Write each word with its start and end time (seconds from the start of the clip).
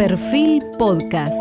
Perfil 0.00 0.62
Podcast. 0.78 1.34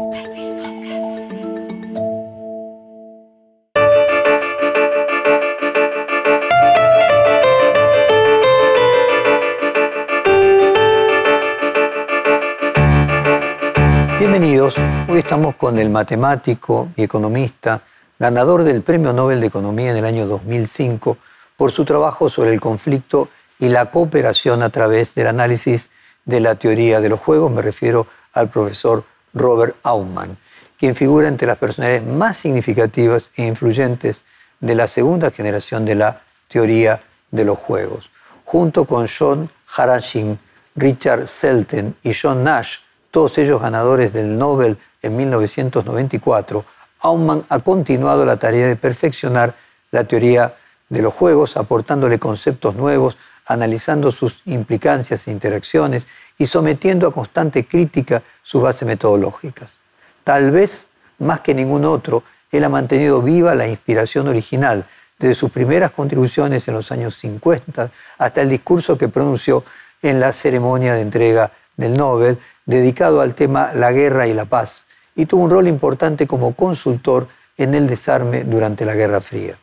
Bienvenidos, 14.19 14.75
hoy 15.07 15.19
estamos 15.19 15.55
con 15.55 15.79
el 15.79 15.89
matemático 15.89 16.89
y 16.97 17.03
economista, 17.03 17.83
ganador 18.19 18.65
del 18.65 18.81
Premio 18.81 19.13
Nobel 19.13 19.39
de 19.39 19.47
Economía 19.47 19.91
en 19.91 19.97
el 19.99 20.05
año 20.05 20.27
2005 20.27 21.17
por 21.55 21.71
su 21.71 21.85
trabajo 21.85 22.27
sobre 22.27 22.51
el 22.51 22.59
conflicto 22.59 23.29
y 23.57 23.69
la 23.69 23.89
cooperación 23.89 24.63
a 24.63 24.69
través 24.69 25.15
del 25.15 25.27
análisis 25.27 25.89
de 26.25 26.41
la 26.41 26.55
teoría 26.55 26.99
de 26.99 27.07
los 27.07 27.21
juegos, 27.21 27.49
me 27.49 27.61
refiero 27.61 28.18
al 28.33 28.49
profesor 28.49 29.03
Robert 29.33 29.75
Aumann, 29.83 30.37
quien 30.77 30.95
figura 30.95 31.27
entre 31.27 31.47
las 31.47 31.57
personalidades 31.57 32.07
más 32.07 32.37
significativas 32.37 33.31
e 33.35 33.45
influyentes 33.45 34.21
de 34.59 34.75
la 34.75 34.87
segunda 34.87 35.31
generación 35.31 35.85
de 35.85 35.95
la 35.95 36.21
teoría 36.47 37.01
de 37.31 37.45
los 37.45 37.57
juegos. 37.59 38.09
Junto 38.45 38.85
con 38.85 39.07
John 39.07 39.49
Harashin, 39.75 40.39
Richard 40.75 41.27
Selten 41.27 41.95
y 42.03 42.11
John 42.13 42.43
Nash, 42.43 42.77
todos 43.11 43.37
ellos 43.37 43.61
ganadores 43.61 44.13
del 44.13 44.37
Nobel 44.37 44.77
en 45.01 45.15
1994, 45.15 46.65
Aumann 47.01 47.45
ha 47.49 47.59
continuado 47.59 48.25
la 48.25 48.37
tarea 48.37 48.67
de 48.67 48.75
perfeccionar 48.75 49.55
la 49.91 50.03
teoría 50.03 50.55
de 50.89 51.01
los 51.01 51.13
juegos, 51.13 51.55
aportándole 51.55 52.19
conceptos 52.19 52.75
nuevos, 52.75 53.17
analizando 53.45 54.11
sus 54.11 54.41
implicancias 54.45 55.27
e 55.27 55.31
interacciones 55.31 56.07
y 56.39 56.47
sometiendo 56.47 57.05
a 57.05 57.13
constante 57.13 57.67
crítica 57.67 58.23
sus 58.41 58.63
bases 58.63 58.87
metodológicas. 58.87 59.79
Tal 60.23 60.49
vez, 60.49 60.87
más 61.19 61.41
que 61.41 61.53
ningún 61.53 61.85
otro, 61.85 62.23
él 62.51 62.63
ha 62.63 62.69
mantenido 62.69 63.21
viva 63.21 63.53
la 63.53 63.67
inspiración 63.67 64.27
original, 64.27 64.85
desde 65.19 65.35
sus 65.35 65.51
primeras 65.51 65.91
contribuciones 65.91 66.65
en 66.69 66.73
los 66.73 66.91
años 66.93 67.13
50 67.15 67.91
hasta 68.17 68.41
el 68.41 68.49
discurso 68.49 68.97
que 68.97 69.09
pronunció 69.09 69.65
en 70.01 70.21
la 70.21 70.31
ceremonia 70.31 70.93
de 70.93 71.01
entrega 71.01 71.51
del 71.75 71.93
Nobel, 71.93 72.37
dedicado 72.65 73.19
al 73.19 73.35
tema 73.35 73.73
la 73.73 73.91
guerra 73.91 74.27
y 74.27 74.33
la 74.33 74.45
paz, 74.45 74.85
y 75.15 75.25
tuvo 75.25 75.43
un 75.43 75.49
rol 75.49 75.67
importante 75.67 76.25
como 76.25 76.53
consultor 76.53 77.27
en 77.57 77.75
el 77.75 77.87
desarme 77.87 78.45
durante 78.45 78.85
la 78.85 78.95
Guerra 78.95 79.19
Fría. 79.19 79.57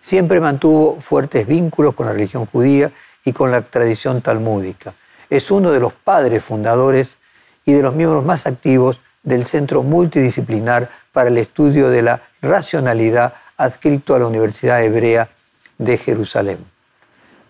Siempre 0.00 0.40
mantuvo 0.40 0.98
fuertes 1.00 1.46
vínculos 1.46 1.94
con 1.94 2.06
la 2.06 2.12
religión 2.12 2.46
judía 2.46 2.90
y 3.24 3.32
con 3.32 3.50
la 3.50 3.60
tradición 3.60 4.22
talmúdica. 4.22 4.94
Es 5.30 5.50
uno 5.50 5.72
de 5.72 5.80
los 5.80 5.92
padres 5.92 6.44
fundadores 6.44 7.18
y 7.64 7.72
de 7.72 7.82
los 7.82 7.94
miembros 7.94 8.24
más 8.24 8.46
activos 8.46 9.00
del 9.22 9.44
Centro 9.44 9.82
Multidisciplinar 9.82 10.90
para 11.12 11.28
el 11.28 11.38
Estudio 11.38 11.88
de 11.88 12.02
la 12.02 12.22
Racionalidad 12.42 13.34
adscrito 13.56 14.14
a 14.14 14.18
la 14.18 14.26
Universidad 14.26 14.82
Hebrea 14.82 15.28
de 15.78 15.96
Jerusalén. 15.98 16.58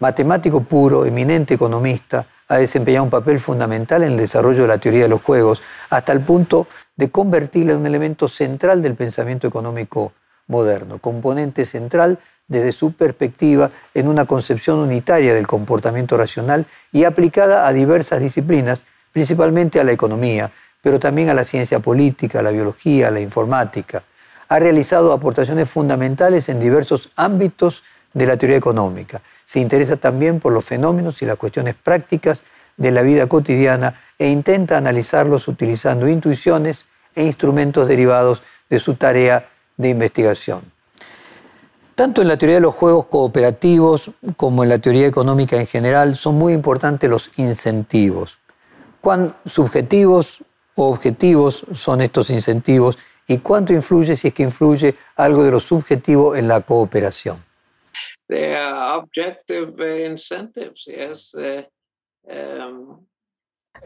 Matemático 0.00 0.62
puro, 0.62 1.06
eminente 1.06 1.54
economista, 1.54 2.26
ha 2.48 2.58
desempeñado 2.58 3.04
un 3.04 3.10
papel 3.10 3.40
fundamental 3.40 4.02
en 4.02 4.12
el 4.12 4.18
desarrollo 4.18 4.62
de 4.62 4.68
la 4.68 4.78
teoría 4.78 5.02
de 5.02 5.08
los 5.08 5.22
juegos, 5.22 5.62
hasta 5.90 6.12
el 6.12 6.20
punto 6.20 6.66
de 6.96 7.10
convertirla 7.10 7.72
en 7.72 7.80
un 7.80 7.86
elemento 7.86 8.28
central 8.28 8.82
del 8.82 8.94
pensamiento 8.94 9.46
económico 9.46 10.12
moderno, 10.46 10.98
componente 10.98 11.64
central 11.64 12.18
desde 12.48 12.72
su 12.72 12.92
perspectiva 12.92 13.70
en 13.94 14.08
una 14.08 14.26
concepción 14.26 14.78
unitaria 14.78 15.34
del 15.34 15.46
comportamiento 15.46 16.16
racional 16.16 16.66
y 16.92 17.04
aplicada 17.04 17.66
a 17.66 17.72
diversas 17.72 18.20
disciplinas, 18.20 18.84
principalmente 19.12 19.80
a 19.80 19.84
la 19.84 19.92
economía, 19.92 20.50
pero 20.82 20.98
también 20.98 21.30
a 21.30 21.34
la 21.34 21.44
ciencia 21.44 21.80
política, 21.80 22.40
a 22.40 22.42
la 22.42 22.50
biología, 22.50 23.08
a 23.08 23.10
la 23.10 23.20
informática. 23.20 24.02
Ha 24.48 24.58
realizado 24.58 25.12
aportaciones 25.12 25.70
fundamentales 25.70 26.48
en 26.48 26.60
diversos 26.60 27.10
ámbitos 27.16 27.82
de 28.12 28.26
la 28.26 28.36
teoría 28.36 28.58
económica. 28.58 29.22
Se 29.44 29.60
interesa 29.60 29.96
también 29.96 30.40
por 30.40 30.52
los 30.52 30.64
fenómenos 30.64 31.22
y 31.22 31.26
las 31.26 31.36
cuestiones 31.36 31.74
prácticas 31.74 32.42
de 32.76 32.90
la 32.90 33.02
vida 33.02 33.26
cotidiana 33.26 33.94
e 34.18 34.28
intenta 34.28 34.76
analizarlos 34.76 35.48
utilizando 35.48 36.08
intuiciones 36.08 36.86
e 37.14 37.24
instrumentos 37.24 37.88
derivados 37.88 38.42
de 38.68 38.78
su 38.78 38.94
tarea 38.94 39.48
de 39.76 39.88
investigación. 39.88 40.73
Tanto 41.94 42.22
en 42.22 42.28
la 42.28 42.36
teoría 42.36 42.56
de 42.56 42.60
los 42.60 42.74
juegos 42.74 43.06
cooperativos 43.06 44.10
como 44.36 44.64
en 44.64 44.68
la 44.68 44.78
teoría 44.78 45.06
económica 45.06 45.56
en 45.56 45.66
general 45.66 46.16
son 46.16 46.34
muy 46.34 46.52
importantes 46.52 47.08
los 47.08 47.30
incentivos. 47.38 48.38
¿Cuán 49.00 49.36
subjetivos 49.46 50.42
o 50.74 50.88
objetivos 50.88 51.64
son 51.72 52.00
estos 52.00 52.30
incentivos 52.30 52.98
y 53.28 53.38
cuánto 53.38 53.72
influye, 53.72 54.16
si 54.16 54.28
es 54.28 54.34
que 54.34 54.42
influye, 54.42 54.96
algo 55.14 55.44
de 55.44 55.52
lo 55.52 55.60
subjetivo 55.60 56.34
en 56.34 56.48
la 56.48 56.62
cooperación? 56.62 57.44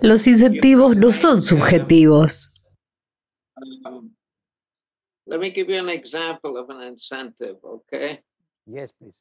Los 0.01 0.27
incentivos 0.27 0.97
no 0.97 1.13
son 1.13 1.43
subjetivos. 1.43 2.53
Um, 3.85 4.15
let 5.29 5.41
me 5.41 5.51
give 5.51 5.69
you 5.69 5.79
an 5.79 5.91
example 5.91 6.57
of 6.57 6.71
an 6.71 6.81
incentive, 6.83 7.57
okay? 7.63 8.21
Yes, 8.67 8.93
please. 8.93 9.21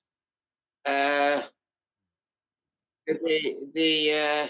Uh, 0.85 1.41
the, 3.05 3.57
the, 3.73 4.13
uh, 4.13 4.47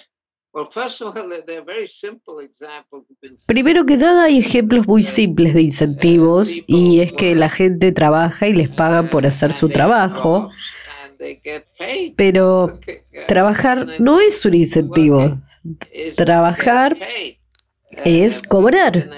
well, 0.54 0.70
first 0.72 1.02
of 1.02 1.18
all, 1.18 1.30
they're 1.46 1.64
very 1.64 1.88
simple 1.88 2.40
examples. 2.40 3.06
Primero 3.48 3.86
que 3.86 3.98
nada 3.98 4.26
hay 4.26 4.38
ejemplos 4.38 4.88
muy 4.88 5.02
simples 5.04 5.54
de 5.56 5.64
incentivos 5.64 6.64
y 6.68 7.02
es 7.02 7.12
que 7.12 7.36
la 7.36 7.50
gente 7.50 7.92
trabaja 7.92 8.48
y 8.48 8.54
les 8.54 8.70
pagan 8.70 9.10
por 9.10 9.26
hacer 9.26 9.52
su 9.52 9.70
trabajo, 9.70 10.52
pero 12.16 12.80
trabajar 13.28 14.00
no 14.00 14.20
es 14.20 14.46
un 14.46 14.54
incentivo. 14.54 15.40
Trabajar 16.16 16.98
es 18.06 18.42
cobrar. 18.44 19.10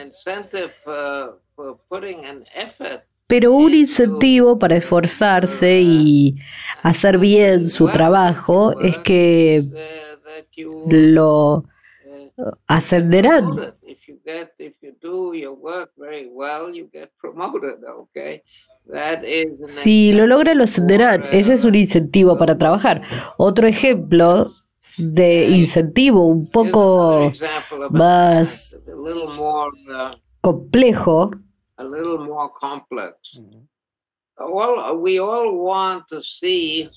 Pero 3.28 3.54
un 3.54 3.74
incentivo 3.76 4.58
para 4.58 4.76
esforzarse 4.76 5.82
y 5.82 6.36
hacer 6.82 7.20
bien 7.20 7.64
su 7.64 7.88
trabajo 7.90 8.80
es 8.82 8.98
que 8.98 9.64
lo 10.88 11.64
ascenderán. 12.68 13.76
Si 19.68 20.12
lo 20.14 20.26
logra, 20.26 20.54
lo 20.56 20.64
ascenderán. 20.64 21.24
Ese 21.32 21.54
es 21.54 21.64
un 21.64 21.76
incentivo 21.76 22.38
para 22.38 22.58
trabajar. 22.58 23.04
Otro 23.38 23.68
ejemplo 23.68 24.50
de 24.98 25.50
incentivo 25.50 26.26
un 26.26 26.50
poco 26.50 27.32
más 27.92 28.76
complejo 30.42 31.32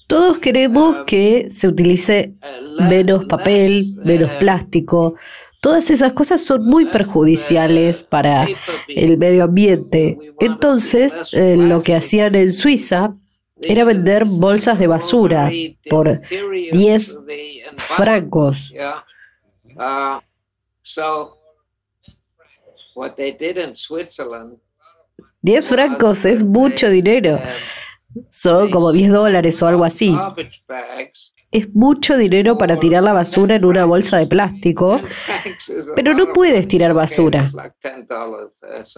todos 0.07 0.39
queremos 0.39 0.99
um, 0.99 1.05
que 1.05 1.51
se 1.51 1.67
utilice 1.67 2.35
menos 2.89 3.25
papel, 3.27 3.85
menos 4.05 4.31
plástico. 4.39 5.17
Todas 5.61 5.91
esas 5.91 6.13
cosas 6.13 6.41
son 6.41 6.65
muy 6.65 6.87
perjudiciales 6.87 8.05
para 8.05 8.47
el 8.89 9.19
medio 9.19 9.45
ambiente. 9.45 10.19
Entonces, 10.41 11.17
eh, 11.33 11.57
lo 11.57 11.83
que 11.83 11.95
hacían 11.95 12.35
en 12.35 12.53
Suiza 12.53 13.17
era 13.61 13.85
vender 13.85 14.25
bolsas 14.25 14.79
de 14.79 14.87
basura 14.87 15.51
por 15.89 16.21
10 16.73 17.19
francos. 17.77 18.73
10 25.43 25.65
francos 25.65 26.25
es 26.25 26.45
mucho 26.45 26.89
dinero. 26.89 27.41
Son 28.31 28.71
como 28.71 28.93
10 28.93 29.11
dólares 29.11 29.63
o 29.63 29.67
algo 29.67 29.85
así. 29.85 30.17
Es 31.51 31.75
mucho 31.75 32.17
dinero 32.17 32.57
para 32.57 32.79
tirar 32.79 33.03
la 33.03 33.13
basura 33.13 33.57
en 33.57 33.65
una 33.67 33.85
bolsa 33.85 34.17
de 34.17 34.27
plástico, 34.27 35.01
pero 35.95 36.15
no 36.15 36.33
puedes 36.33 36.67
tirar 36.67 36.95
basura. 36.95 37.51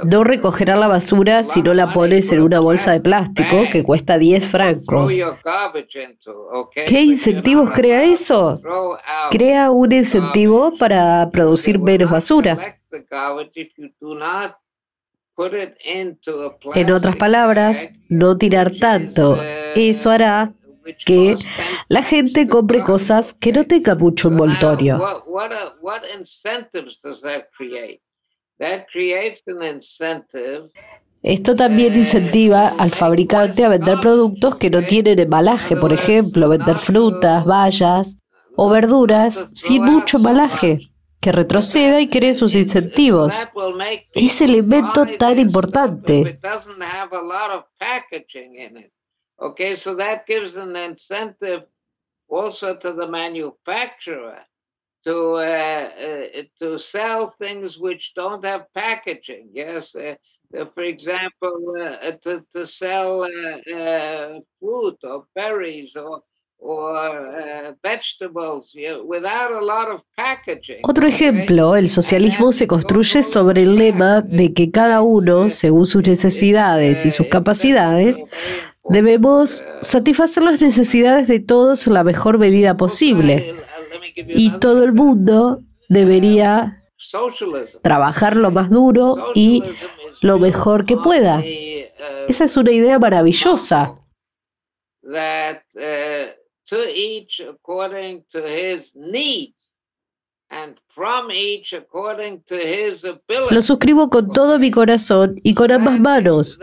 No 0.05 0.23
recogerás 0.23 0.79
la 0.79 0.87
basura 0.87 1.43
si 1.43 1.62
no 1.62 1.75
la 1.75 1.93
pones 1.93 2.31
en 2.31 2.43
una 2.43 2.61
bolsa 2.61 2.93
de 2.93 3.00
plástico 3.00 3.64
que 3.73 3.82
cuesta 3.82 4.19
10 4.19 4.44
francos. 4.46 5.20
¿Qué 6.87 7.00
incentivos 7.00 7.70
crea 7.73 8.05
eso? 8.05 8.61
Crea 9.32 9.73
un 9.73 9.91
incentivo 9.91 10.76
para 10.79 11.29
producir 11.32 11.81
menos 11.81 12.11
basura. 12.11 12.79
En 16.75 16.91
otras 16.93 17.17
palabras, 17.17 17.93
no 18.09 18.37
tirar 18.37 18.71
tanto. 18.73 19.37
Eso 19.75 20.11
hará 20.11 20.53
que 21.05 21.37
la 21.89 22.03
gente 22.03 22.47
compre 22.47 22.83
cosas 22.83 23.35
que 23.35 23.53
no 23.53 23.65
tengan 23.65 23.99
mucho 23.99 24.29
envoltorio. 24.29 25.01
Esto 31.23 31.57
también 31.57 31.95
incentiva 31.95 32.69
al 32.79 32.91
fabricante 32.91 33.65
a 33.65 33.69
vender 33.69 33.99
productos 34.01 34.57
que 34.57 34.69
no 34.69 34.83
tienen 34.83 35.19
embalaje, 35.19 35.77
por 35.77 35.93
ejemplo, 35.93 36.49
vender 36.51 36.77
frutas, 36.77 37.47
bayas 37.47 38.19
o 38.57 38.69
verduras 38.69 39.49
sin 39.55 39.83
mucho 39.85 40.19
embalaje, 40.19 40.91
que 41.25 41.32
retroceda 41.32 42.03
y 42.03 42.09
cree 42.09 42.35
sus 42.35 42.55
incentivos. 42.55 43.35
Es 44.12 44.43
el 44.43 44.62
tan 45.19 45.38
importante. 45.38 46.38
Okay, 49.37 49.75
so 49.76 49.97
that 49.97 50.26
gives 50.26 50.55
an 50.55 50.76
incentive 50.76 51.67
also 52.29 52.76
to 52.76 52.93
the 52.93 53.06
manufacturer 53.06 54.47
to 55.03 55.37
uh, 55.37 55.88
uh, 55.99 56.43
to 56.59 56.79
sell 56.79 57.35
things 57.38 57.79
which 57.79 58.12
don't 58.15 58.44
have 58.44 58.67
packaging. 58.75 59.49
Yes, 59.53 59.94
uh, 59.97 60.15
uh 60.56 60.67
for 60.75 60.85
example, 60.85 61.56
uh, 61.81 62.12
to 62.23 62.44
to 62.55 62.67
sell 62.67 63.27
fruit 64.61 64.99
or 65.03 65.27
berries 65.35 65.97
or 65.97 66.23
Otro 70.83 71.07
ejemplo, 71.07 71.77
el 71.77 71.89
socialismo 71.89 72.53
se 72.53 72.67
construye 72.67 73.23
sobre 73.23 73.63
el 73.63 73.77
lema 73.77 74.23
de 74.23 74.55
que 74.55 74.71
cada 74.71 75.03
uno, 75.03 75.51
según 75.51 75.85
sus 75.85 76.07
necesidades 76.07 77.05
y 77.05 77.11
sus 77.11 77.27
capacidades, 77.27 78.25
Debemos 78.87 79.65
satisfacer 79.81 80.43
las 80.43 80.61
necesidades 80.61 81.27
de 81.27 81.41
todos 81.41 81.87
en 81.87 81.95
la 81.95 82.05
mejor 82.05 82.39
medida 82.39 82.77
posible. 82.77 83.55
Y 84.15 84.59
todo 84.59 84.85
el 84.85 84.93
mundo 84.93 85.63
debería 85.89 86.83
trabajar 87.83 88.37
lo 88.37 88.51
más 88.51 88.71
duro 88.71 89.33
y 89.35 89.63
lo 90.21 90.39
mejor 90.39 90.85
que 90.85 90.97
pueda. 90.97 91.43
Esa 92.29 92.45
es 92.45 92.57
una 92.57 92.73
idea 92.73 92.99
maravillosa. 92.99 93.99
Lo 103.51 103.63
suscribo 103.63 104.09
con 104.09 104.33
todo 104.33 104.59
mi 104.59 104.71
corazón 104.71 105.41
y 105.43 105.55
con 105.55 105.71
ambas 105.71 105.99
manos. 106.01 106.59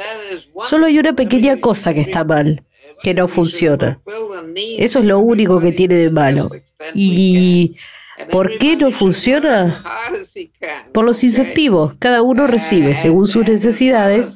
Solo 0.57 0.85
hay 0.85 0.99
una 0.99 1.13
pequeña 1.13 1.59
cosa 1.59 1.93
que 1.93 2.01
está 2.01 2.23
mal, 2.23 2.63
que 3.03 3.13
no 3.13 3.27
funciona. 3.27 4.01
Eso 4.55 4.99
es 4.99 5.05
lo 5.05 5.19
único 5.19 5.59
que 5.59 5.71
tiene 5.71 5.95
de 5.95 6.09
malo. 6.09 6.49
¿Y 6.93 7.75
por 8.31 8.57
qué 8.57 8.77
no 8.77 8.91
funciona? 8.91 9.83
Por 10.93 11.05
los 11.05 11.23
incentivos. 11.23 11.93
Cada 11.99 12.21
uno 12.21 12.47
recibe 12.47 12.95
según 12.95 13.27
sus 13.27 13.45
necesidades 13.45 14.35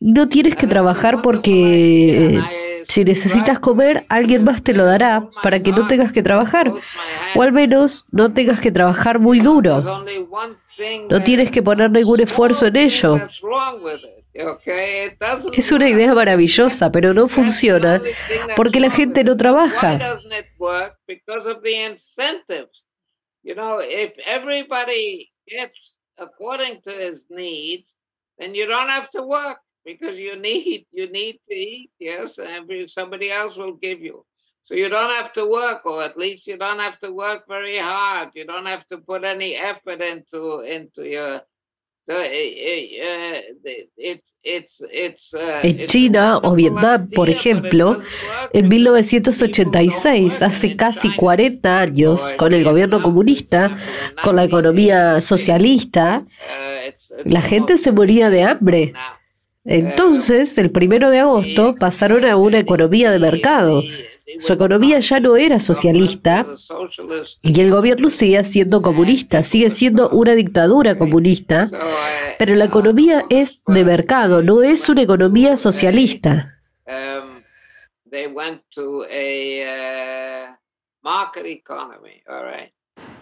no 0.00 0.28
tienes 0.28 0.54
que 0.54 0.66
trabajar 0.66 1.22
porque 1.22 2.38
si 2.86 3.04
necesitas 3.04 3.58
comer, 3.60 4.04
alguien 4.08 4.44
más 4.44 4.62
te 4.62 4.72
lo 4.72 4.84
dará 4.84 5.28
para 5.42 5.62
que 5.62 5.72
no 5.72 5.86
tengas 5.86 6.12
que 6.12 6.22
trabajar. 6.22 6.72
O 7.34 7.42
al 7.42 7.52
menos 7.52 8.06
no 8.10 8.32
tengas 8.32 8.60
que 8.60 8.72
trabajar 8.72 9.18
muy 9.18 9.40
duro. 9.40 10.04
No 11.08 11.22
tienes 11.22 11.50
que 11.50 11.62
poner 11.62 11.90
ningún 11.90 12.20
esfuerzo 12.20 12.66
en 12.66 12.76
ello. 12.76 13.20
Es 15.52 15.72
una 15.72 15.88
idea 15.88 16.14
maravillosa, 16.14 16.90
pero 16.90 17.14
no 17.14 17.28
funciona 17.28 18.02
porque 18.56 18.80
la 18.80 18.90
gente 18.90 19.24
no 19.24 19.36
trabaja. 19.36 19.98
according 26.16 26.80
to 26.82 26.90
his 26.90 27.20
needs, 27.28 27.90
then 28.38 28.54
you 28.54 28.66
don't 28.66 28.88
have 28.88 29.10
to 29.10 29.22
work 29.22 29.58
because 29.84 30.16
you 30.16 30.36
need 30.36 30.86
you 30.92 31.10
need 31.10 31.38
to 31.48 31.54
eat 31.54 31.90
yes 31.98 32.38
and 32.38 32.68
somebody 32.90 33.30
else 33.30 33.56
will 33.56 33.74
give 33.74 34.00
you. 34.00 34.24
So 34.64 34.74
you 34.74 34.88
don't 34.88 35.10
have 35.10 35.32
to 35.34 35.46
work 35.46 35.84
or 35.84 36.02
at 36.02 36.16
least 36.16 36.46
you 36.46 36.56
don't 36.56 36.80
have 36.80 36.98
to 37.00 37.12
work 37.12 37.44
very 37.46 37.76
hard. 37.76 38.30
You 38.34 38.46
don't 38.46 38.66
have 38.66 38.88
to 38.88 38.98
put 38.98 39.24
any 39.24 39.54
effort 39.54 40.00
into 40.00 40.60
into 40.60 41.06
your 41.06 41.42
en 45.62 45.86
China 45.86 46.38
o 46.42 46.54
Vietnam, 46.54 47.08
por 47.08 47.30
ejemplo, 47.30 48.00
en 48.52 48.68
1986, 48.68 50.42
hace 50.42 50.76
casi 50.76 51.14
40 51.14 51.80
años, 51.80 52.34
con 52.36 52.52
el 52.52 52.62
gobierno 52.64 53.00
comunista, 53.02 53.74
con 54.22 54.36
la 54.36 54.44
economía 54.44 55.20
socialista, 55.22 56.24
la 57.24 57.40
gente 57.40 57.78
se 57.78 57.90
moría 57.92 58.28
de 58.28 58.42
hambre. 58.42 58.92
Entonces, 59.64 60.58
el 60.58 60.70
primero 60.70 61.08
de 61.08 61.20
agosto 61.20 61.74
pasaron 61.74 62.26
a 62.26 62.36
una 62.36 62.58
economía 62.58 63.10
de 63.10 63.18
mercado. 63.18 63.82
Su 64.38 64.52
economía 64.52 65.00
ya 65.00 65.20
no 65.20 65.36
era 65.36 65.58
socialista 65.58 66.46
y 67.42 67.60
el 67.60 67.70
gobierno 67.70 68.10
sigue 68.10 68.42
siendo 68.44 68.82
comunista, 68.82 69.42
sigue 69.42 69.70
siendo 69.70 70.10
una 70.10 70.34
dictadura 70.34 70.98
comunista, 70.98 71.70
pero 72.38 72.54
la 72.54 72.66
economía 72.66 73.24
es 73.30 73.60
de 73.66 73.84
mercado, 73.84 74.42
no 74.42 74.62
es 74.62 74.88
una 74.88 75.02
economía 75.02 75.56
socialista. 75.56 76.58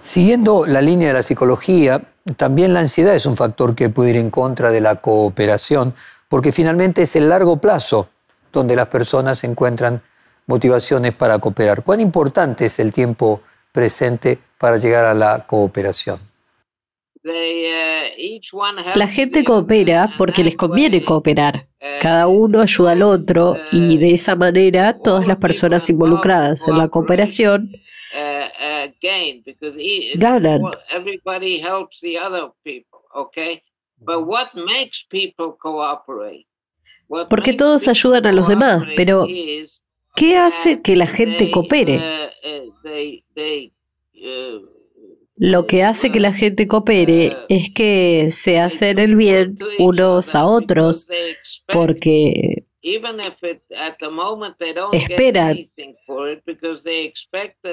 Siguiendo 0.00 0.66
la 0.66 0.82
línea 0.82 1.08
de 1.08 1.14
la 1.14 1.22
psicología, 1.22 2.02
también 2.36 2.74
la 2.74 2.80
ansiedad 2.80 3.14
es 3.14 3.26
un 3.26 3.36
factor 3.36 3.74
que 3.74 3.88
puede 3.88 4.10
ir 4.10 4.16
en 4.16 4.30
contra 4.30 4.70
de 4.70 4.80
la 4.80 4.96
cooperación 4.96 5.94
porque 6.32 6.50
finalmente 6.50 7.02
es 7.02 7.14
el 7.14 7.28
largo 7.28 7.58
plazo 7.58 8.08
donde 8.50 8.74
las 8.74 8.88
personas 8.88 9.44
encuentran 9.44 10.02
motivaciones 10.46 11.14
para 11.14 11.38
cooperar. 11.38 11.84
¿Cuán 11.84 12.00
importante 12.00 12.64
es 12.64 12.78
el 12.78 12.90
tiempo 12.90 13.42
presente 13.70 14.38
para 14.56 14.78
llegar 14.78 15.04
a 15.04 15.12
la 15.12 15.46
cooperación? 15.46 16.20
La 18.94 19.08
gente 19.08 19.44
coopera 19.44 20.14
porque 20.16 20.42
les 20.42 20.56
conviene 20.56 21.04
cooperar. 21.04 21.68
Cada 22.00 22.28
uno 22.28 22.62
ayuda 22.62 22.92
al 22.92 23.02
otro 23.02 23.58
y 23.70 23.98
de 23.98 24.14
esa 24.14 24.34
manera 24.34 24.96
todas 24.96 25.26
las 25.26 25.36
personas 25.36 25.90
involucradas 25.90 26.66
en 26.66 26.78
la 26.78 26.88
cooperación 26.88 27.70
ganan. 30.14 30.62
Porque 37.28 37.52
todos 37.52 37.88
ayudan 37.88 38.26
a 38.26 38.32
los 38.32 38.48
demás, 38.48 38.84
pero 38.96 39.26
¿qué 40.16 40.36
hace 40.36 40.80
que 40.80 40.96
la 40.96 41.06
gente 41.06 41.50
coopere? 41.50 42.00
Lo 45.36 45.66
que 45.66 45.82
hace 45.82 46.12
que 46.12 46.20
la 46.20 46.32
gente 46.32 46.68
coopere 46.68 47.36
es 47.48 47.70
que 47.70 48.28
se 48.30 48.60
hacen 48.60 48.98
el 48.98 49.16
bien 49.16 49.58
unos 49.78 50.34
a 50.34 50.46
otros, 50.46 51.08
porque 51.66 52.61
esperan, 54.92 55.70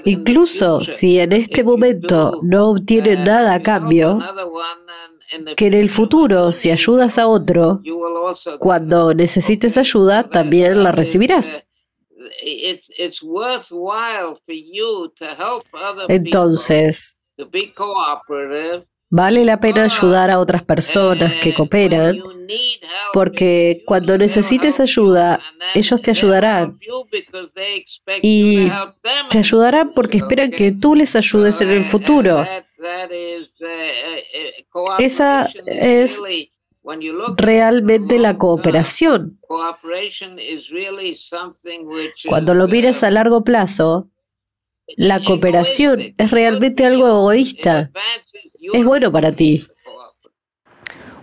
incluso 0.06 0.86
si 0.86 1.20
en 1.20 1.32
este 1.34 1.64
momento 1.64 2.40
no 2.44 2.70
obtienen 2.72 3.24
nada 3.24 3.56
a 3.56 3.64
cambio, 3.64 4.20
que 5.56 5.68
en 5.68 5.74
el 5.74 5.90
futuro, 5.90 6.52
si 6.52 6.70
ayudas 6.70 7.18
a 7.18 7.28
otro, 7.28 7.82
cuando 8.60 9.14
necesites 9.14 9.78
ayuda, 9.78 10.30
también 10.30 10.84
la 10.84 10.92
recibirás. 10.92 11.64
Entonces, 16.08 17.20
vale 19.10 19.44
la 19.44 19.60
pena 19.60 19.86
ayudar 19.86 20.30
a 20.30 20.40
otras 20.40 20.64
personas 20.64 21.34
que 21.42 21.54
cooperan, 21.54 22.20
porque 23.14 23.84
cuando 23.86 24.18
necesites 24.18 24.80
ayuda, 24.80 25.40
ellos 25.74 26.02
te 26.02 26.12
ayudarán. 26.12 26.80
Y 28.22 28.70
te 29.30 29.38
ayudarán 29.40 29.94
porque 29.94 30.18
esperan 30.18 30.52
que 30.52 30.72
tú 30.72 30.96
les 30.96 31.16
ayudes 31.16 31.60
en 31.62 31.70
el 31.70 31.86
futuro. 31.86 32.46
Esa 35.00 35.50
es 35.66 36.20
realmente 37.36 38.20
la 38.20 38.38
cooperación. 38.38 39.40
Cuando 42.28 42.54
lo 42.54 42.68
miras 42.68 43.04
a 43.04 43.12
largo 43.12 43.44
plazo, 43.44 44.10
la 44.98 45.24
cooperación 45.24 46.14
es 46.18 46.32
realmente 46.32 46.86
algo 46.86 47.08
egoísta. 47.08 47.92
Es 48.74 48.84
bueno 48.84 49.12
para 49.12 49.32
ti. 49.32 49.66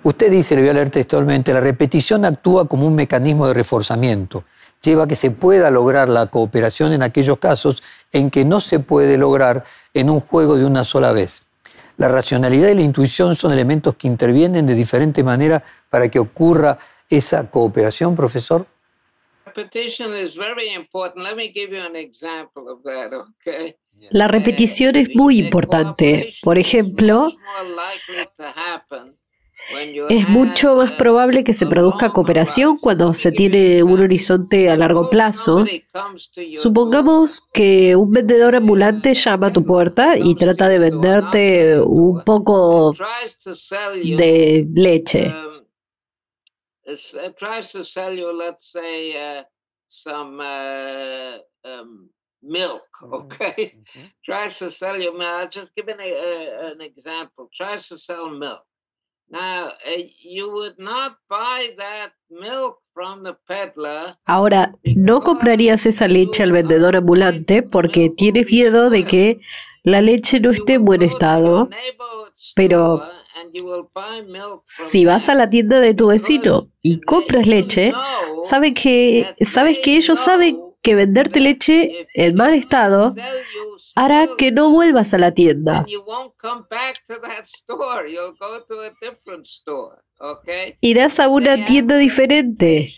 Usted 0.02 0.30
dice, 0.30 0.54
le 0.54 0.62
voy 0.62 0.70
a 0.70 0.74
leer 0.74 0.90
textualmente, 0.90 1.52
la 1.52 1.60
repetición 1.60 2.24
actúa 2.24 2.68
como 2.68 2.86
un 2.86 2.94
mecanismo 2.94 3.48
de 3.48 3.54
reforzamiento. 3.54 4.44
Lleva 4.80 5.04
a 5.04 5.06
que 5.08 5.16
se 5.16 5.32
pueda 5.32 5.70
lograr 5.70 6.08
la 6.08 6.26
cooperación 6.26 6.92
en 6.92 7.02
aquellos 7.02 7.38
casos 7.38 7.82
en 8.12 8.30
que 8.30 8.44
no 8.44 8.60
se 8.60 8.78
puede 8.78 9.18
lograr 9.18 9.64
en 9.94 10.10
un 10.10 10.20
juego 10.20 10.56
de 10.56 10.64
una 10.64 10.84
sola 10.84 11.12
vez. 11.12 11.42
La 11.96 12.08
racionalidad 12.08 12.68
y 12.68 12.74
la 12.74 12.82
intuición 12.82 13.34
son 13.34 13.52
elementos 13.52 13.96
que 13.96 14.06
intervienen 14.06 14.66
de 14.66 14.74
diferente 14.74 15.24
manera 15.24 15.64
para 15.90 16.08
que 16.08 16.18
ocurra 16.18 16.78
esa 17.08 17.50
cooperación, 17.50 18.14
profesor. 18.14 18.66
La 24.10 24.28
repetición 24.28 24.96
es 24.96 25.14
muy 25.14 25.38
importante. 25.38 26.34
Por 26.42 26.58
ejemplo, 26.58 27.32
es 30.08 30.28
mucho 30.28 30.76
más 30.76 30.92
probable 30.92 31.42
que 31.42 31.54
se 31.54 31.66
produzca 31.66 32.12
cooperación 32.12 32.78
cuando 32.78 33.12
se 33.14 33.32
tiene 33.32 33.82
un 33.82 34.00
horizonte 34.00 34.70
a 34.70 34.76
largo 34.76 35.08
plazo. 35.08 35.64
Supongamos 36.52 37.42
que 37.52 37.96
un 37.96 38.10
vendedor 38.10 38.54
ambulante 38.54 39.14
llama 39.14 39.48
a 39.48 39.52
tu 39.52 39.64
puerta 39.64 40.16
y 40.18 40.34
trata 40.34 40.68
de 40.68 40.78
venderte 40.78 41.80
un 41.80 42.22
poco 42.22 42.94
de 43.94 44.66
leche. 44.74 45.32
Milk, 52.42 52.88
okay? 53.02 53.74
Tries 54.24 54.58
to 54.58 54.70
sell 54.70 55.00
you 55.00 55.16
milk. 55.16 55.50
Just 55.56 55.74
give 55.74 55.88
an, 55.88 56.00
an 56.00 56.80
example. 56.80 57.48
Tries 57.56 57.88
to 57.88 57.98
sell 57.98 58.30
milk. 58.30 58.62
Ahora, 64.24 64.74
no 64.84 65.20
comprarías 65.22 65.86
esa 65.86 66.08
leche 66.08 66.42
al 66.42 66.52
vendedor 66.52 66.96
ambulante 66.96 67.62
porque 67.62 68.10
tienes 68.10 68.46
miedo 68.50 68.88
de 68.88 69.04
que 69.04 69.40
la 69.86 70.00
leche 70.00 70.40
no 70.40 70.50
esté 70.50 70.74
en 70.74 70.84
buen 70.84 71.02
estado. 71.02 71.70
Pero 72.56 73.02
si 74.64 75.04
vas 75.04 75.28
a 75.28 75.34
la 75.36 75.48
tienda 75.48 75.78
de 75.78 75.94
tu 75.94 76.08
vecino 76.08 76.72
y 76.82 77.00
compras 77.00 77.46
leche, 77.46 77.92
sabes 78.44 78.74
que, 78.74 79.36
sabes 79.42 79.78
que 79.78 79.96
ellos 79.96 80.18
saben 80.18 80.60
que 80.82 80.96
venderte 80.96 81.38
leche 81.38 82.08
en 82.14 82.34
mal 82.34 82.54
estado 82.54 83.14
hará 83.94 84.26
que 84.36 84.50
no 84.50 84.70
vuelvas 84.70 85.14
a 85.14 85.18
la 85.18 85.30
tienda. 85.32 85.86
Irás 90.80 91.20
a 91.20 91.28
una 91.28 91.64
tienda 91.64 91.96
diferente. 91.96 92.92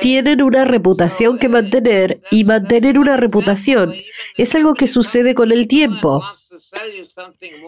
Tienen 0.00 0.42
una 0.42 0.64
reputación 0.64 1.38
que 1.38 1.48
mantener 1.48 2.22
y 2.30 2.44
mantener 2.44 2.98
una 2.98 3.16
reputación 3.16 3.94
es 4.36 4.54
algo 4.54 4.74
que 4.74 4.86
sucede 4.86 5.34
con 5.34 5.52
el 5.52 5.68
tiempo. 5.68 6.22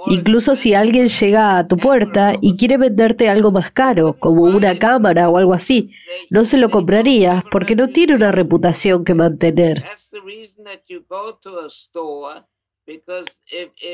Incluso 0.07 0.57
si 0.57 0.75
alguien 0.75 1.09
llega 1.09 1.59
a 1.59 1.69
tu 1.69 1.77
puerta 1.77 2.33
y 2.41 2.57
quiere 2.57 2.79
venderte 2.79 3.29
algo 3.29 3.51
más 3.51 3.71
caro, 3.71 4.15
como 4.15 4.43
una 4.43 4.79
cámara 4.79 5.29
o 5.29 5.37
algo 5.37 5.53
así, 5.53 5.91
no 6.31 6.45
se 6.45 6.57
lo 6.57 6.71
comprarías 6.71 7.45
porque 7.51 7.77
no 7.77 7.89
tiene 7.89 8.15
una 8.15 8.33
reputación 8.33 9.05
que 9.05 9.15
mantener. 9.15 9.85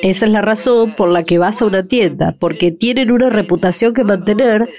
Esa 0.03 0.27
es 0.27 0.33
la 0.33 0.43
razón 0.43 0.95
por 0.97 1.09
la 1.09 1.25
que 1.25 1.39
vas 1.39 1.61
a 1.63 1.67
una 1.67 1.87
tienda, 1.87 2.37
porque 2.39 2.71
tienen 2.71 3.11
una 3.11 3.31
reputación 3.31 3.95
que 3.95 4.05
mantener 4.05 4.71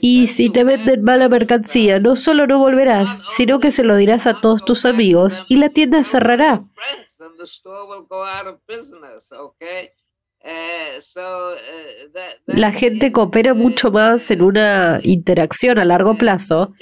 y 0.00 0.26
si 0.28 0.48
te 0.48 0.64
venden 0.64 1.02
mala 1.02 1.28
mercancía, 1.28 2.00
no 2.00 2.16
solo 2.16 2.46
no 2.46 2.58
volverás, 2.58 3.22
sino 3.26 3.60
que 3.60 3.70
se 3.70 3.84
lo 3.84 3.96
dirás 3.96 4.26
a 4.26 4.40
todos 4.40 4.64
tus 4.64 4.86
amigos 4.86 5.42
y 5.48 5.56
la 5.56 5.68
tienda 5.68 6.02
cerrará. 6.04 6.64
La 12.46 12.72
gente 12.72 13.12
coopera 13.12 13.52
mucho 13.52 13.90
más 13.90 14.30
en 14.30 14.40
una 14.42 15.00
interacción 15.02 15.78
a 15.78 15.84
largo 15.84 16.16
plazo 16.16 16.72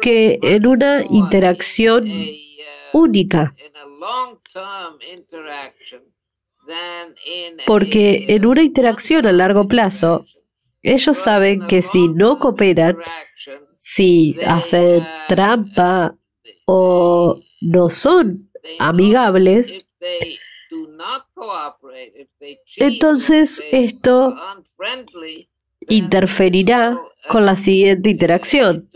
que 0.00 0.38
en 0.42 0.66
una 0.66 1.04
interacción 1.10 2.08
única. 2.92 3.54
Porque 7.66 8.26
en 8.28 8.46
una 8.46 8.62
interacción 8.62 9.26
a 9.26 9.32
largo 9.32 9.68
plazo, 9.68 10.26
ellos 10.82 11.16
saben 11.16 11.66
que 11.66 11.82
si 11.82 12.08
no 12.08 12.38
cooperan, 12.38 12.96
si 13.76 14.36
hacen 14.46 15.06
trampa 15.28 16.16
o 16.64 17.40
no 17.60 17.90
son 17.90 18.50
amigables, 18.78 19.86
entonces 22.76 23.64
esto 23.70 24.36
interferirá 25.88 27.00
con 27.28 27.46
la 27.46 27.56
siguiente 27.56 28.10
interacción. 28.10 28.90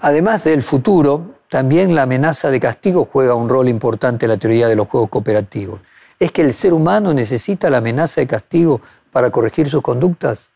Además 0.00 0.44
del 0.44 0.62
futuro, 0.62 1.36
también 1.48 1.94
la 1.94 2.02
amenaza 2.02 2.50
de 2.50 2.60
castigo 2.60 3.08
juega 3.10 3.34
un 3.34 3.48
rol 3.48 3.68
importante 3.68 4.26
en 4.26 4.30
la 4.30 4.36
teoría 4.36 4.68
de 4.68 4.76
los 4.76 4.88
juegos 4.88 5.10
cooperativos. 5.10 5.80
¿Es 6.18 6.30
que 6.32 6.42
el 6.42 6.52
ser 6.52 6.72
humano 6.72 7.12
necesita 7.12 7.70
la 7.70 7.78
amenaza 7.78 8.20
de 8.20 8.26
castigo 8.26 8.80
para 9.10 9.30
corregir 9.30 9.68
sus 9.68 9.82
conductas? 9.82 10.50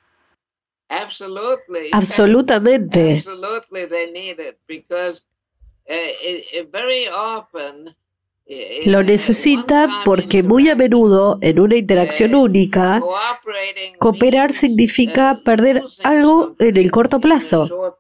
Absolutamente. 1.93 3.25
Lo 8.87 9.03
necesita 9.03 10.03
porque 10.07 10.43
muy 10.43 10.71
a 10.71 10.75
menudo 10.75 11.39
en 11.43 11.61
una 11.61 11.77
interacción 11.77 12.35
única, 12.35 13.03
cooperar 13.99 14.53
significa 14.53 15.41
perder 15.45 15.83
algo 16.03 16.57
en 16.59 16.77
el 16.79 16.91
corto 16.91 17.21
plazo. 17.21 17.99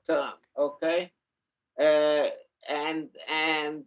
Okay, 0.59 1.13
and 2.69 3.09
and 3.29 3.85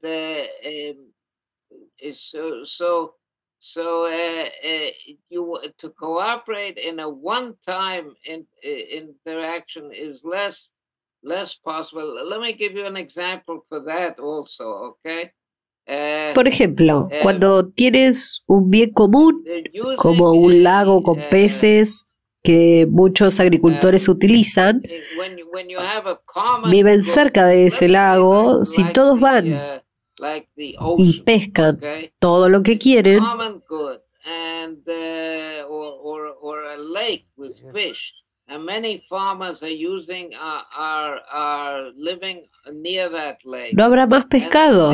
so 3.62 4.08
uh, 4.08 4.46
uh, 4.66 4.90
you 5.30 5.60
to 5.78 5.90
cooperate 5.90 6.80
in 6.80 7.00
a 7.00 7.08
one-time 7.08 8.16
in, 8.26 8.46
interaction 8.64 9.92
is 9.94 10.22
less 10.24 10.72
less 11.24 11.54
possible. 11.54 12.28
Let 12.28 12.42
me 12.42 12.54
give 12.54 12.74
you 12.74 12.86
an 12.86 12.98
example 12.98 13.64
for 13.70 13.82
that 13.82 14.20
also, 14.20 14.96
okay? 15.06 15.32
Uh, 15.88 16.34
Por 16.34 16.48
ejemplo, 16.48 17.10
uh, 17.12 17.22
cuando 17.22 17.70
tienes 17.70 18.44
un 18.48 18.70
bien 18.72 18.92
común, 18.94 19.44
como 19.98 20.32
un 20.32 20.64
lago 20.64 21.04
con 21.04 21.20
uh, 21.20 21.30
peces 21.30 22.08
que 22.44 22.88
muchos 22.90 23.40
agricultores 23.40 24.10
utilizan, 24.10 24.82
viven 26.70 27.04
cerca 27.04 27.46
de 27.46 27.68
ese 27.68 27.88
lago, 27.88 28.66
si 28.66 28.84
todos 28.94 29.20
van 29.20 29.82
y 30.98 31.22
pescan 31.22 31.80
todo 32.20 32.50
lo 32.50 32.64
que 32.64 32.78
quieren, 32.78 33.20
no 43.74 43.84
habrá 43.84 44.08
más 44.08 44.26
pescado. 44.26 44.94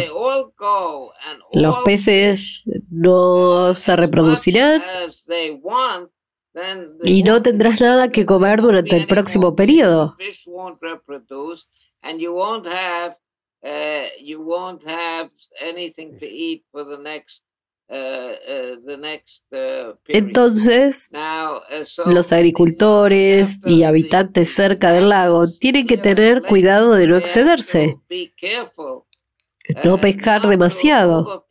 Los 1.53 1.81
peces 1.83 2.63
no 2.89 3.73
se 3.73 3.95
reproducirán 3.95 4.81
y 7.03 7.23
no 7.23 7.41
tendrás 7.41 7.81
nada 7.81 8.09
que 8.09 8.25
comer 8.25 8.61
durante 8.61 8.95
el 8.95 9.07
próximo 9.07 9.55
periodo. 9.55 10.15
Entonces, 20.07 21.11
los 22.05 22.33
agricultores 22.33 23.61
y 23.65 23.83
habitantes 23.83 24.53
cerca 24.53 24.91
del 24.91 25.09
lago 25.09 25.49
tienen 25.49 25.87
que 25.87 25.97
tener 25.97 26.43
cuidado 26.43 26.93
de 26.93 27.07
no 27.07 27.17
excederse, 27.17 27.97
no 29.83 30.01
pescar 30.01 30.41
demasiado. 30.41 31.47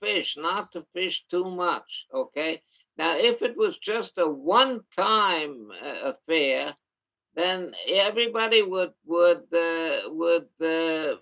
Now, 2.98 3.14
if 3.16 3.42
it 3.42 3.56
was 3.56 3.78
just 3.78 4.16
a 4.16 4.26
one-time 4.26 5.68
uh, 5.70 6.12
affair, 6.12 6.76
then 7.34 7.72
everybody 7.86 8.62
would 8.62 8.94
would 9.04 9.44
uh, 9.52 10.08
would 10.10 10.48
uh, 10.60 11.16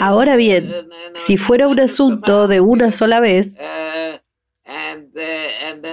Ahora 0.00 0.36
bien, 0.36 0.88
si 1.12 1.36
fuera 1.36 1.68
un 1.68 1.78
asunto 1.78 2.48
de 2.48 2.60
una 2.60 2.92
sola 2.92 3.20
vez, 3.20 3.58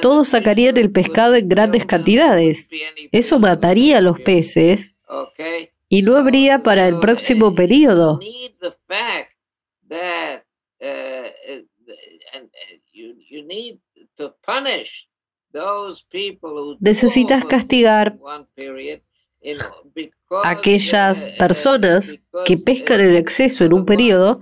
todos 0.02 0.30
sacarían 0.30 0.78
el 0.78 0.92
pescado 0.92 1.36
en 1.36 1.50
grandes 1.50 1.86
cantidades. 1.86 2.70
Eso 3.12 3.40
mataría 3.40 3.98
a 3.98 4.02
los 4.02 4.20
peces 4.22 4.96
y 5.90 6.02
no 6.02 6.16
habría 6.16 6.64
para 6.64 6.88
el 6.88 7.00
próximo 7.00 7.54
periodo. 7.54 8.20
Necesitas 16.80 17.46
castigar 17.46 18.18
a 20.44 20.50
aquellas 20.50 21.30
personas 21.38 22.20
que 22.46 22.58
pescan 22.58 23.00
en 23.00 23.16
exceso 23.16 23.64
en 23.64 23.74
un 23.74 23.86
periodo 23.86 24.42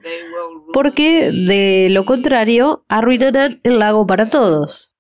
porque 0.74 1.32
de 1.32 1.88
lo 1.92 2.06
contrario 2.06 2.84
arruinarán 2.88 3.60
el 3.64 3.80
lago 3.80 4.06
para 4.06 4.30
todos. 4.30 4.92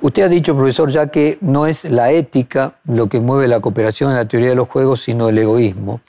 Usted 0.00 0.22
ha 0.24 0.28
dicho, 0.28 0.54
profesor, 0.54 0.90
ya 0.90 1.06
que 1.06 1.38
no 1.40 1.66
es 1.66 1.86
la 1.86 2.10
ética 2.10 2.78
lo 2.84 3.08
que 3.08 3.20
mueve 3.20 3.48
la 3.48 3.60
cooperación 3.60 4.10
en 4.10 4.16
la 4.16 4.28
teoría 4.28 4.50
de 4.50 4.54
los 4.54 4.68
juegos, 4.68 5.00
sino 5.00 5.30
el 5.30 5.38
egoísmo. 5.38 6.02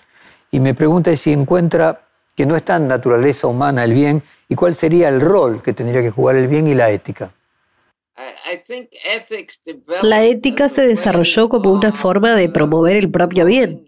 Y 0.52 0.60
me 0.60 0.74
pregunta 0.74 1.16
si 1.16 1.32
encuentra 1.32 2.02
que 2.36 2.46
no 2.46 2.58
está 2.58 2.76
en 2.76 2.90
naturaleza 2.90 3.48
humana 3.48 3.86
el 3.86 3.94
bien 3.94 4.22
y 4.50 4.56
cuál 4.56 4.76
sería 4.76 5.08
el 5.08 5.22
rol 5.22 5.62
que 5.62 5.72
tendría 5.72 6.02
que 6.02 6.12
jugar 6.12 6.36
el 6.36 6.50
bien 6.50 6.68
y 6.68 6.76
la 6.76 6.90
ética. 6.90 7.32
La 10.04 10.24
ética 10.24 10.70
se 10.70 10.86
desarrolló 10.86 11.50
como 11.50 11.72
una 11.72 11.92
forma 11.92 12.36
de 12.36 12.50
promover 12.50 12.96
el 12.96 13.10
propio 13.10 13.46
bien. 13.46 13.86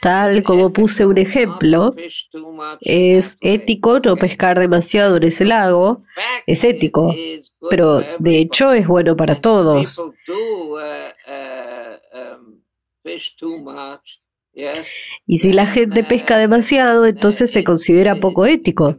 Tal 0.00 0.42
como 0.42 0.72
puse 0.72 1.06
un 1.06 1.18
ejemplo, 1.18 1.94
es 2.80 3.38
ético 3.40 4.00
no 4.00 4.16
pescar 4.16 4.58
demasiado 4.58 5.16
en 5.16 5.24
ese 5.24 5.44
lago, 5.44 6.02
es 6.46 6.64
ético, 6.64 7.14
pero 7.70 8.00
de 8.18 8.38
hecho 8.38 8.72
es 8.72 8.86
bueno 8.86 9.16
para 9.16 9.40
todos. 9.40 10.04
Y 15.26 15.38
si 15.38 15.52
la 15.52 15.66
gente 15.66 16.04
pesca 16.04 16.36
demasiado, 16.36 17.06
entonces 17.06 17.50
se 17.50 17.62
considera 17.62 18.16
poco 18.16 18.46
ético. 18.46 18.98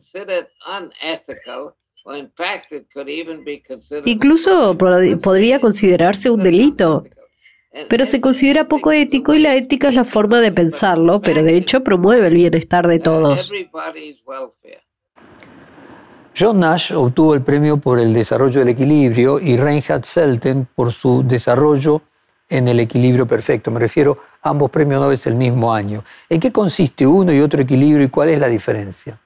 Incluso 4.06 4.78
podría 4.78 5.60
considerarse 5.60 6.30
un 6.30 6.44
delito. 6.44 7.04
Pero 7.88 8.06
se 8.06 8.20
considera 8.20 8.68
poco 8.68 8.92
ético 8.92 9.36
y 9.36 9.40
la 9.40 9.56
ética 9.56 9.90
es 9.90 9.96
la 9.96 10.04
forma 10.04 10.42
de 10.42 10.52
pensarlo, 10.52 11.22
pero 11.22 11.44
de 11.44 11.56
hecho 11.56 11.84
promueve 11.84 12.28
el 12.28 12.34
bienestar 12.34 12.88
de 12.88 13.00
todos. 13.00 13.52
John 16.38 16.60
Nash 16.60 16.94
obtuvo 16.94 17.36
el 17.36 17.42
premio 17.42 17.78
por 17.78 18.00
el 18.00 18.14
desarrollo 18.14 18.60
del 18.60 18.70
equilibrio 18.70 19.40
y 19.40 19.58
Reinhard 19.58 20.04
Selten 20.04 20.68
por 20.74 20.92
su 20.94 21.24
desarrollo 21.24 22.02
en 22.48 22.68
el 22.68 22.80
equilibrio 22.80 23.28
perfecto. 23.28 23.72
Me 23.72 23.80
refiero 23.80 24.18
a 24.42 24.50
ambos 24.50 24.72
premios 24.72 25.02
Nobel 25.02 25.20
el 25.26 25.36
mismo 25.36 25.74
año. 25.74 26.04
¿En 26.28 26.40
qué 26.40 26.52
consiste 26.52 27.06
uno 27.06 27.32
y 27.34 27.40
otro 27.40 27.62
equilibrio 27.62 28.06
y 28.06 28.10
cuál 28.10 28.30
es 28.30 28.40
la 28.40 28.48
diferencia? 28.48 29.20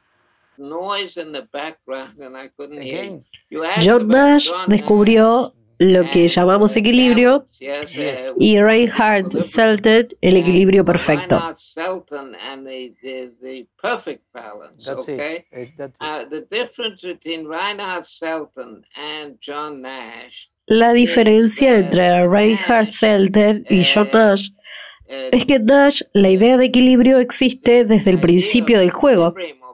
John 3.84 4.08
Nash 4.08 4.50
descubrió 4.68 5.54
lo 5.80 6.10
que 6.12 6.28
llamamos 6.28 6.76
equilibrio 6.78 7.48
y 8.40 8.60
Reinhard 8.60 9.42
Selten 9.42 10.08
el 10.22 10.38
equilibrio 10.38 10.86
perfecto. 10.86 11.42
La 20.66 20.94
diferencia 20.94 21.78
entre 21.78 22.28
Reinhard 22.28 22.92
Selten 22.92 23.66
y 23.70 23.84
John 23.84 24.10
Nash 24.14 24.52
es 25.08 25.46
que 25.46 25.60
Nash 25.60 26.02
la 26.14 26.30
idea 26.30 26.58
de 26.58 26.66
equilibrio 26.66 27.20
existe 27.20 27.84
desde 27.84 28.12
el 28.12 28.20
principio 28.20 28.80
del 28.80 28.92
juego. 28.92 29.34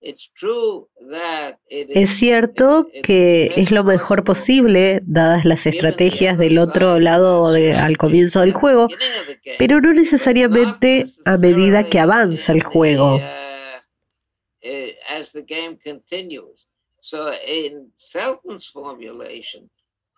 Uh. 0.00 0.86
Es 1.88 2.10
cierto 2.10 2.88
que 3.02 3.52
es 3.56 3.72
lo 3.72 3.82
mejor 3.82 4.22
posible, 4.22 5.00
dadas 5.04 5.44
las 5.44 5.66
estrategias 5.66 6.38
del 6.38 6.58
otro 6.58 7.00
lado 7.00 7.46
al 7.46 7.96
comienzo 7.96 8.40
del 8.40 8.52
juego, 8.52 8.88
pero 9.58 9.80
no 9.80 9.92
necesariamente 9.92 11.06
a 11.24 11.36
medida 11.36 11.88
que 11.88 11.98
avanza 11.98 12.52
el 12.52 12.62
juego. 12.62 13.20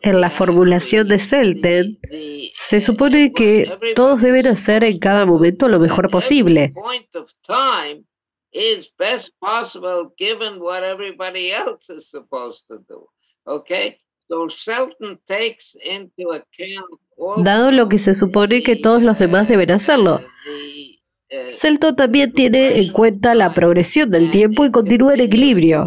En 0.03 0.21
la 0.21 0.31
formulación 0.31 1.09
de 1.09 1.19
Selten, 1.19 1.99
se 2.53 2.81
supone 2.81 3.33
que 3.33 3.71
todos 3.95 4.23
deben 4.23 4.47
hacer 4.47 4.85
en 4.85 4.99
cada 4.99 5.25
momento 5.25 5.69
lo 5.69 5.79
mejor 5.79 6.11
posible 6.11 6.73
is 8.53 8.91
best 8.99 9.31
possible 9.41 10.13
given 10.19 10.61
what 10.61 10.83
everybody 10.83 11.53
else 11.53 11.89
is 11.89 12.11
supposed 12.11 12.63
to 12.71 12.79
do. 12.89 13.07
Okay? 13.47 13.99
So 14.29 14.49
Selton 14.49 15.19
takes 15.29 15.75
into 15.85 16.31
account 16.31 17.01
Dado 17.43 17.71
lo 17.71 17.89
que 17.89 17.99
se 17.99 18.15
supone 18.15 18.63
que 18.63 18.77
todos 18.77 19.03
los 19.03 19.19
demás 19.19 19.49
deben 19.49 19.71
hacerlo. 19.71 20.21
Selton 21.45 21.95
también 21.95 22.33
tiene 22.33 22.81
en 22.81 22.93
cuenta 22.93 23.35
la 23.35 23.53
progresión 23.53 24.11
del 24.11 24.31
tiempo 24.31 24.65
y 24.65 24.71
continúa 24.71 25.15
en 25.15 25.21
equilibrio. 25.21 25.87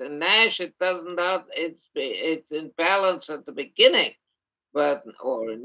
In 0.00 0.18
Nash, 0.18 0.60
it 0.60 0.74
doesn't 0.78 1.14
not, 1.14 1.46
it's, 1.56 1.88
it's 1.94 2.50
in 2.50 2.72
balance 2.76 3.30
at 3.30 3.46
the 3.46 3.52
beginning, 3.52 4.12
but 4.74 5.02
or 5.20 5.52
in 5.52 5.62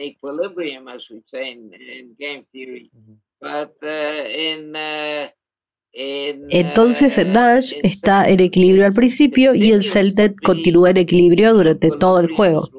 entonces 5.92 7.18
en 7.18 7.34
Nash 7.34 7.74
está 7.84 8.30
en 8.30 8.40
equilibrio 8.40 8.86
al 8.86 8.94
principio 8.94 9.56
y 9.56 9.72
en 9.72 9.82
Celted 9.82 10.36
continúa 10.44 10.92
en 10.92 10.98
equilibrio 10.98 11.54
durante 11.54 11.90
todo 11.92 12.20
el 12.20 12.34
juego. 12.36 12.70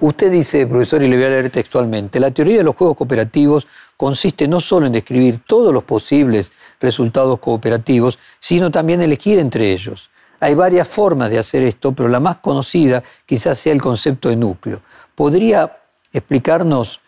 Usted 0.00 0.32
dice, 0.32 0.66
profesor, 0.66 1.02
y 1.02 1.08
le 1.08 1.16
voy 1.16 1.26
a 1.26 1.28
leer 1.28 1.50
textualmente, 1.50 2.18
la 2.18 2.32
teoría 2.32 2.58
de 2.58 2.64
los 2.64 2.74
juegos 2.74 2.96
cooperativos 2.96 3.66
consiste 3.96 4.48
no 4.48 4.60
solo 4.60 4.86
en 4.86 4.92
describir 4.92 5.40
todos 5.46 5.72
los 5.72 5.84
posibles 5.84 6.50
resultados 6.80 7.38
cooperativos, 7.38 8.18
sino 8.40 8.70
también 8.70 9.00
elegir 9.00 9.38
entre 9.38 9.72
ellos. 9.72 10.10
Hay 10.40 10.54
varias 10.54 10.88
formas 10.88 11.30
de 11.30 11.38
hacer 11.38 11.62
esto, 11.62 11.92
pero 11.92 12.08
la 12.08 12.18
más 12.18 12.38
conocida 12.38 13.04
quizás 13.24 13.58
sea 13.58 13.72
el 13.72 13.80
concepto 13.80 14.28
de 14.28 14.34
núcleo. 14.34 14.82
¿Podría 15.14 15.80
explicarnos 16.12 17.00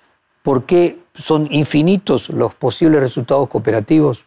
por 0.45 0.67
qué 0.67 1.04
son 1.15 1.49
infinitos 1.53 2.29
los 2.31 2.55
posibles 2.55 3.01
resultados 3.01 3.49
cooperativos? 3.49 4.25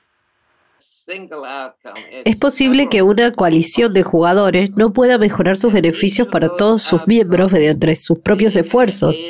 Es 2.25 2.35
posible 2.35 2.87
que 2.89 3.01
una 3.01 3.31
coalición 3.31 3.93
de 3.93 4.03
jugadores 4.03 4.71
no 4.75 4.91
pueda 4.91 5.17
mejorar 5.17 5.55
sus 5.55 5.71
beneficios 5.71 6.27
para 6.27 6.55
todos 6.55 6.81
sus 6.81 7.07
miembros 7.07 7.51
mediante 7.51 7.95
sus 7.95 8.19
propios 8.19 8.55
esfuerzos. 8.55 9.23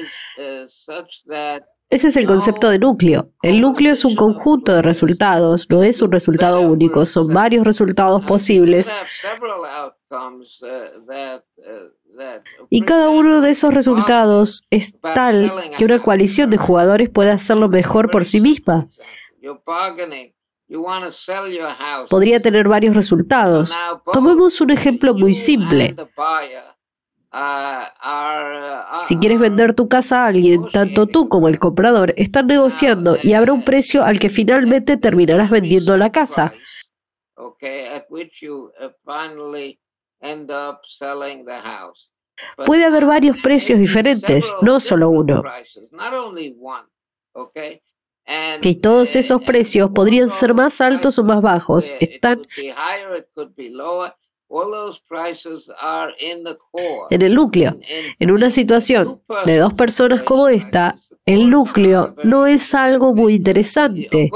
Ese 1.89 2.09
es 2.09 2.17
el 2.17 2.27
concepto 2.27 2.69
de 2.69 2.79
núcleo. 2.79 3.31
El 3.41 3.61
núcleo 3.61 3.93
es 3.93 4.03
un 4.03 4.15
conjunto 4.15 4.73
de 4.73 4.81
resultados, 4.81 5.69
no 5.69 5.83
es 5.83 6.01
un 6.01 6.11
resultado 6.11 6.61
único, 6.61 7.05
son 7.05 7.33
varios 7.33 7.65
resultados 7.65 8.25
posibles. 8.25 8.91
Y 12.69 12.81
cada 12.81 13.09
uno 13.09 13.41
de 13.41 13.49
esos 13.49 13.73
resultados 13.73 14.65
es 14.69 14.99
tal 15.01 15.51
que 15.77 15.85
una 15.85 15.99
coalición 15.99 16.49
de 16.49 16.57
jugadores 16.57 17.09
puede 17.09 17.31
hacerlo 17.31 17.69
mejor 17.69 18.09
por 18.09 18.25
sí 18.25 18.41
misma. 18.41 18.87
Podría 22.09 22.41
tener 22.41 22.67
varios 22.67 22.95
resultados. 22.95 23.73
Tomemos 24.11 24.59
un 24.59 24.71
ejemplo 24.71 25.13
muy 25.13 25.33
simple. 25.33 25.95
Si 29.03 29.17
quieres 29.17 29.39
vender 29.39 29.73
tu 29.73 29.87
casa 29.87 30.23
a 30.23 30.27
alguien, 30.27 30.69
tanto 30.71 31.07
tú 31.07 31.29
como 31.29 31.47
el 31.47 31.59
comprador 31.59 32.13
están 32.17 32.47
negociando 32.47 33.17
y 33.21 33.33
habrá 33.33 33.53
un 33.53 33.63
precio 33.63 34.03
al 34.03 34.19
que 34.19 34.29
finalmente 34.29 34.97
terminarás 34.97 35.49
vendiendo 35.49 35.95
la 35.97 36.11
casa. 36.11 36.53
Puede 42.65 42.85
haber 42.85 43.05
varios 43.05 43.37
precios 43.37 43.79
diferentes, 43.79 44.51
no 44.61 44.79
solo 44.79 45.09
uno. 45.09 45.43
Que 48.61 48.75
todos 48.75 49.15
esos 49.15 49.41
precios 49.43 49.89
podrían 49.93 50.29
ser 50.29 50.53
más 50.53 50.81
altos 50.81 51.17
o 51.17 51.23
más 51.23 51.41
bajos. 51.41 51.93
Están 51.99 52.45
en 57.09 57.21
el 57.21 57.35
núcleo. 57.35 57.79
En 58.19 58.31
una 58.31 58.49
situación 58.49 59.21
de 59.45 59.57
dos 59.57 59.73
personas 59.73 60.23
como 60.23 60.47
esta, 60.49 60.97
el 61.25 61.49
núcleo 61.49 62.15
no 62.23 62.45
es 62.45 62.73
algo 62.73 63.13
muy 63.13 63.35
interesante. 63.35 64.29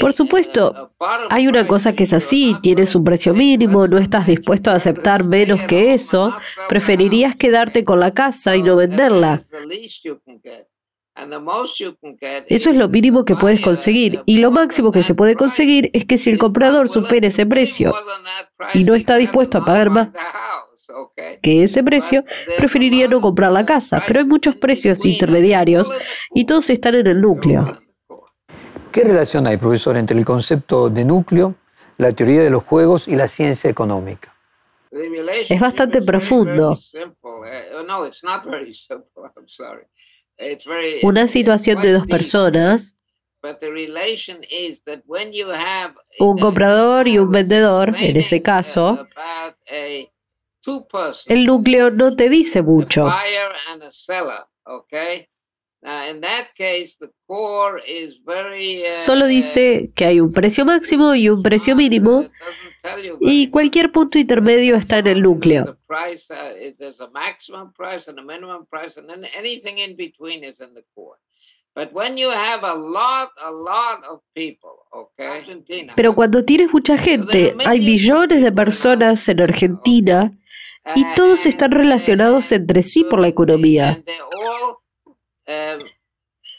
Por 0.00 0.12
supuesto, 0.12 0.92
hay 1.30 1.48
una 1.48 1.66
cosa 1.66 1.94
que 1.94 2.02
es 2.02 2.12
así, 2.12 2.56
tienes 2.62 2.94
un 2.94 3.04
precio 3.04 3.34
mínimo, 3.34 3.86
no 3.86 3.98
estás 3.98 4.26
dispuesto 4.26 4.70
a 4.70 4.74
aceptar 4.74 5.24
menos 5.24 5.62
que 5.62 5.94
eso, 5.94 6.34
preferirías 6.68 7.36
quedarte 7.36 7.84
con 7.84 8.00
la 8.00 8.12
casa 8.12 8.56
y 8.56 8.62
no 8.62 8.76
venderla. 8.76 9.44
Eso 12.48 12.70
es 12.70 12.76
lo 12.76 12.88
mínimo 12.88 13.24
que 13.24 13.36
puedes 13.36 13.60
conseguir. 13.60 14.22
Y 14.26 14.38
lo 14.38 14.50
máximo 14.50 14.92
que 14.92 15.02
se 15.02 15.14
puede 15.14 15.34
conseguir 15.34 15.90
es 15.94 16.04
que 16.04 16.18
si 16.18 16.28
el 16.30 16.38
comprador 16.38 16.88
supere 16.88 17.28
ese 17.28 17.46
precio 17.46 17.94
y 18.74 18.84
no 18.84 18.94
está 18.94 19.16
dispuesto 19.16 19.58
a 19.58 19.64
pagar 19.64 19.90
más 19.90 20.10
que 21.42 21.62
ese 21.62 21.82
precio, 21.82 22.24
preferiría 22.58 23.08
no 23.08 23.22
comprar 23.22 23.52
la 23.52 23.64
casa. 23.64 24.02
Pero 24.06 24.20
hay 24.20 24.26
muchos 24.26 24.56
precios 24.56 25.04
intermediarios 25.06 25.90
y 26.34 26.44
todos 26.44 26.68
están 26.68 26.94
en 26.96 27.06
el 27.06 27.20
núcleo. 27.22 27.85
¿Qué 28.96 29.04
relación 29.04 29.46
hay, 29.46 29.58
profesor, 29.58 29.94
entre 29.98 30.16
el 30.16 30.24
concepto 30.24 30.88
de 30.88 31.04
núcleo, 31.04 31.54
la 31.98 32.12
teoría 32.12 32.42
de 32.42 32.48
los 32.48 32.64
juegos 32.64 33.06
y 33.06 33.14
la 33.14 33.28
ciencia 33.28 33.68
económica? 33.68 34.34
Es 34.90 35.60
bastante 35.60 36.00
profundo. 36.00 36.74
Una 41.02 41.28
situación 41.28 41.82
de 41.82 41.92
dos 41.92 42.06
personas, 42.06 42.96
un 46.18 46.38
comprador 46.38 47.06
y 47.06 47.18
un 47.18 47.30
vendedor, 47.30 47.94
en 47.98 48.16
ese 48.16 48.40
caso, 48.40 49.06
el 51.26 51.44
núcleo 51.44 51.90
no 51.90 52.16
te 52.16 52.30
dice 52.30 52.62
mucho. 52.62 53.06
Solo 58.82 59.26
dice 59.26 59.92
que 59.94 60.04
hay 60.04 60.20
un 60.20 60.32
precio 60.32 60.64
máximo 60.64 61.14
y 61.14 61.28
un 61.28 61.42
precio 61.42 61.76
mínimo 61.76 62.28
y 63.20 63.50
cualquier 63.50 63.92
punto 63.92 64.18
intermedio 64.18 64.74
está 64.74 64.98
en 64.98 65.06
el 65.06 65.22
núcleo. 65.22 65.78
Pero 75.94 76.14
cuando 76.14 76.44
tienes 76.44 76.72
mucha 76.72 76.96
gente, 76.96 77.54
hay 77.64 77.80
millones 77.80 78.42
de 78.42 78.50
personas 78.50 79.28
en 79.28 79.40
Argentina 79.42 80.32
y 80.94 81.04
todos 81.14 81.46
están 81.46 81.72
relacionados 81.72 82.50
entre 82.52 82.82
sí 82.82 83.04
por 83.04 83.20
la 83.20 83.28
economía. 83.28 84.02
Em, 85.46 85.78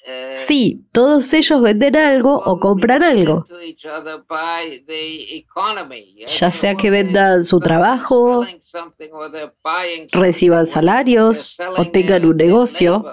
eh, 0.09 0.29
sí, 0.31 0.87
todos 0.93 1.33
ellos 1.33 1.61
venden 1.61 1.97
algo 1.97 2.41
o 2.45 2.57
compran 2.61 3.03
algo. 3.03 3.45
Ya 6.25 6.51
sea 6.51 6.75
que 6.75 6.89
vendan 6.89 7.43
su 7.43 7.59
trabajo, 7.59 8.45
reciban 10.13 10.65
salarios 10.65 11.57
o 11.77 11.85
tengan 11.91 12.23
un 12.25 12.37
negocio, 12.37 13.03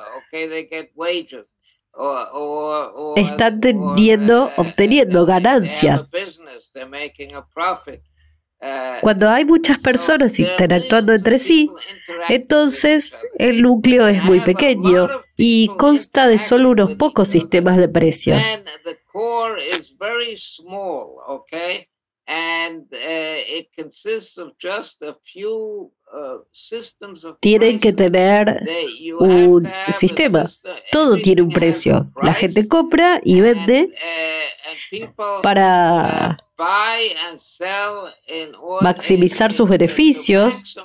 están 3.17 3.61
teniendo, 3.61 4.47
uh, 4.47 4.61
obteniendo 4.61 5.27
ganancias. 5.27 6.09
Cuando 9.03 9.29
hay 9.29 9.45
muchas 9.45 9.81
personas 9.81 10.39
interactuando 10.39 11.13
entre 11.13 11.41
sí, 11.41 11.69
entonces 12.29 13.21
el 13.37 13.63
núcleo 13.63 14.07
es 14.07 14.23
muy 14.23 14.41
pequeño 14.41 15.09
y 15.37 15.69
consta 15.77 16.27
de 16.29 16.39
solo 16.39 16.71
unos 16.71 16.95
pocos 16.97 17.29
sistemas 17.29 17.77
de 17.77 17.89
precios. 17.89 18.43
Tienen 27.41 27.81
que 27.81 27.93
tener 27.93 28.63
un 29.19 29.69
sistema. 29.91 30.49
Todo 30.91 31.17
tiene 31.17 31.43
un 31.43 31.51
precio. 31.51 32.11
La 32.23 32.33
gente 32.33 32.67
compra 32.67 33.21
y 33.23 33.41
vende 33.41 33.91
uh, 33.91 35.43
para 35.43 36.37
maximizar 38.81 39.53
sus 39.53 39.69
beneficios, 39.69 40.77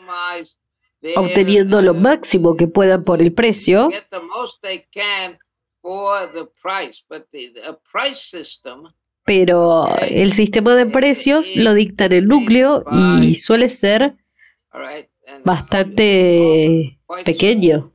obteniendo 1.15 1.81
lo 1.81 1.93
máximo 1.93 2.55
que 2.55 2.67
puedan 2.67 3.03
por 3.03 3.21
el 3.21 3.33
precio, 3.33 3.89
pero 9.25 9.95
el 10.01 10.33
sistema 10.33 10.75
de 10.75 10.85
precios 10.88 11.55
lo 11.55 11.73
dicta 11.73 12.05
en 12.05 12.13
el 12.13 12.27
núcleo 12.27 12.83
y 13.21 13.35
suele 13.35 13.69
ser 13.69 14.15
bastante 15.43 16.99
pequeño. 17.23 17.93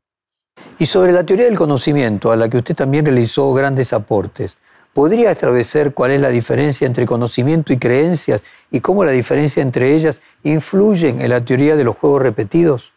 Y 0.78 0.86
sobre 0.86 1.12
la 1.12 1.26
teoría 1.26 1.46
del 1.46 1.56
conocimiento, 1.58 2.30
a 2.30 2.36
la 2.36 2.48
que 2.48 2.58
usted 2.58 2.74
también 2.74 3.04
realizó 3.04 3.52
grandes 3.52 3.92
aportes, 3.92 4.56
¿podría 4.92 5.32
establecer 5.32 5.92
cuál 5.92 6.12
es 6.12 6.20
la 6.20 6.28
diferencia 6.28 6.86
entre 6.86 7.04
conocimiento 7.04 7.72
y 7.72 7.78
creencias 7.78 8.44
y 8.70 8.80
cómo 8.80 9.04
la 9.04 9.12
diferencia 9.12 9.62
entre 9.62 9.94
ellas 9.94 10.22
influye 10.44 11.08
en 11.08 11.28
la 11.28 11.44
teoría 11.44 11.76
de 11.76 11.84
los 11.84 11.96
juegos 11.96 12.22
repetidos? 12.22 12.93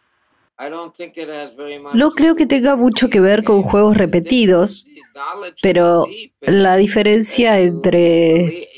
No 1.94 2.10
creo 2.12 2.34
que 2.34 2.46
tenga 2.46 2.76
mucho 2.76 3.08
que 3.08 3.20
ver 3.20 3.44
con 3.44 3.62
juegos 3.62 3.96
repetidos, 3.96 4.86
pero 5.62 6.06
la 6.40 6.76
diferencia 6.76 7.60
entre 7.60 8.68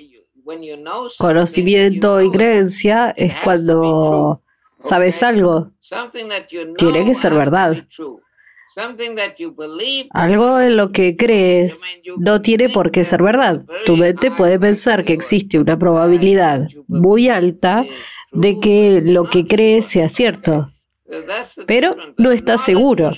conocimiento 1.19 2.21
y 2.21 2.31
creencia 2.31 3.11
es 3.17 3.35
cuando 3.43 4.43
sabes 4.79 5.23
algo. 5.23 5.71
Tiene 6.77 7.05
que 7.05 7.15
ser 7.15 7.35
verdad. 7.35 7.87
Algo 10.11 10.61
en 10.61 10.77
lo 10.77 10.93
que 10.93 11.17
crees 11.17 12.03
no 12.19 12.41
tiene 12.43 12.69
por 12.69 12.91
qué 12.91 13.05
ser 13.05 13.23
verdad. 13.23 13.63
Tu 13.85 13.97
mente 13.97 14.31
puede 14.31 14.59
pensar 14.59 15.05
que 15.05 15.13
existe 15.13 15.59
una 15.59 15.79
probabilidad 15.79 16.69
muy 16.87 17.29
alta 17.29 17.85
de 18.33 18.61
que 18.61 19.03
lo 19.05 19.29
que 19.29 19.47
crees 19.47 19.87
sea 19.87 20.09
cierto, 20.09 20.71
pero 21.67 21.91
no 22.17 22.31
estás 22.31 22.65
seguro. 22.65 23.11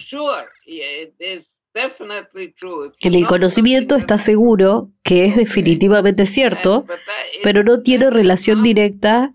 En 3.00 3.14
el 3.14 3.26
conocimiento 3.26 3.96
está 3.96 4.18
seguro 4.18 4.90
que 5.02 5.24
es 5.26 5.36
definitivamente 5.36 6.26
cierto, 6.26 6.86
pero 7.42 7.64
no 7.64 7.82
tiene 7.82 8.10
relación 8.10 8.62
directa 8.62 9.34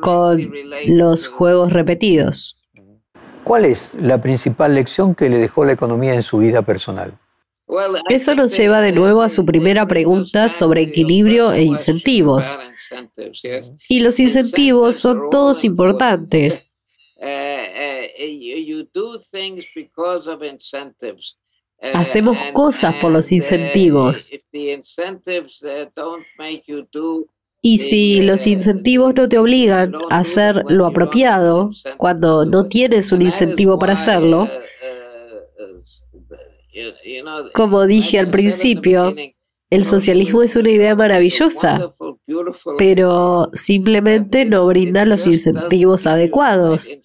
con 0.00 0.52
los 0.86 1.28
juegos 1.28 1.72
repetidos. 1.72 2.56
¿Cuál 3.44 3.64
es 3.64 3.94
la 3.94 4.20
principal 4.20 4.74
lección 4.74 5.14
que 5.14 5.28
le 5.28 5.38
dejó 5.38 5.64
la 5.64 5.72
economía 5.72 6.14
en 6.14 6.22
su 6.22 6.38
vida 6.38 6.62
personal? 6.62 7.18
Eso 8.08 8.34
nos 8.34 8.56
lleva 8.56 8.80
de 8.80 8.92
nuevo 8.92 9.22
a 9.22 9.28
su 9.28 9.44
primera 9.44 9.86
pregunta 9.86 10.48
sobre 10.48 10.82
equilibrio 10.82 11.52
e 11.52 11.62
incentivos. 11.62 12.56
Y 13.88 14.00
los 14.00 14.20
incentivos 14.20 14.96
son 14.96 15.30
todos 15.30 15.64
importantes. 15.64 16.70
Hacemos 21.94 22.38
cosas 22.52 22.94
por 23.00 23.10
los 23.10 23.32
incentivos. 23.32 24.30
Y 27.64 27.78
si 27.78 28.22
los 28.22 28.46
incentivos 28.46 29.14
no 29.14 29.28
te 29.28 29.38
obligan 29.38 29.94
a 30.10 30.18
hacer 30.18 30.64
lo 30.68 30.86
apropiado, 30.86 31.70
cuando 31.96 32.44
no 32.44 32.66
tienes 32.66 33.12
un 33.12 33.22
incentivo 33.22 33.78
para 33.78 33.92
hacerlo, 33.94 34.48
como 37.54 37.86
dije 37.86 38.18
al 38.18 38.30
principio, 38.30 39.14
el 39.70 39.84
socialismo 39.84 40.42
es 40.42 40.56
una 40.56 40.70
idea 40.70 40.94
maravillosa, 40.94 41.94
pero 42.78 43.50
simplemente 43.52 44.44
no 44.44 44.66
brinda 44.66 45.04
los 45.04 45.26
incentivos 45.26 46.06
adecuados. 46.06 46.96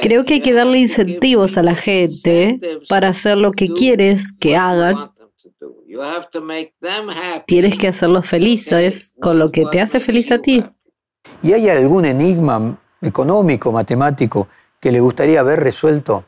Creo 0.00 0.24
que 0.24 0.34
hay 0.34 0.40
que 0.40 0.52
darle 0.52 0.78
incentivos 0.78 1.58
a 1.58 1.62
la 1.62 1.74
gente 1.74 2.58
para 2.88 3.08
hacer 3.08 3.36
lo 3.36 3.52
que 3.52 3.68
quieres 3.68 4.32
que 4.32 4.56
hagan. 4.56 5.12
Tienes 7.46 7.76
que 7.76 7.88
hacerlos 7.88 8.26
felices 8.26 9.12
con 9.20 9.38
lo 9.38 9.52
que 9.52 9.66
te 9.66 9.80
hace 9.80 10.00
feliz 10.00 10.30
a 10.30 10.38
ti. 10.38 10.64
¿Y 11.42 11.52
hay 11.52 11.68
algún 11.68 12.04
enigma 12.04 12.78
económico, 13.00 13.70
matemático, 13.70 14.48
que 14.80 14.90
le 14.90 15.00
gustaría 15.00 15.42
ver 15.42 15.60
resuelto? 15.60 16.24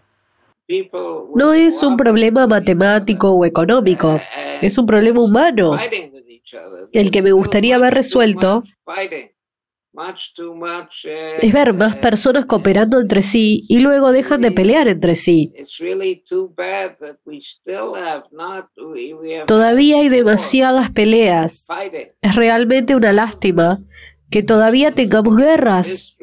No 1.35 1.53
es 1.53 1.83
un 1.83 1.97
problema 1.97 2.47
matemático 2.47 3.31
o 3.31 3.45
económico, 3.45 4.21
es 4.61 4.79
un 4.79 4.87
problema 4.87 5.21
humano. 5.21 5.79
El 6.93 7.11
que 7.11 7.23
me 7.23 7.33
gustaría 7.33 7.79
ver 7.79 7.95
resuelto 7.95 8.63
es 11.41 11.53
ver 11.53 11.73
más 11.73 11.97
personas 11.97 12.47
cooperando 12.47 13.01
entre 13.01 13.23
sí 13.23 13.63
y 13.69 13.79
luego 13.79 14.11
dejan 14.11 14.41
de 14.41 14.51
pelear 14.51 14.89
entre 14.89 15.15
sí. 15.15 15.53
Todavía 19.47 19.99
hay 19.99 20.09
demasiadas 20.09 20.91
peleas. 20.91 21.69
Es 22.21 22.35
realmente 22.35 22.97
una 22.97 23.13
lástima 23.13 23.79
que 24.31 24.43
todavía 24.43 24.93
tengamos 24.93 25.37
guerras. 25.37 26.17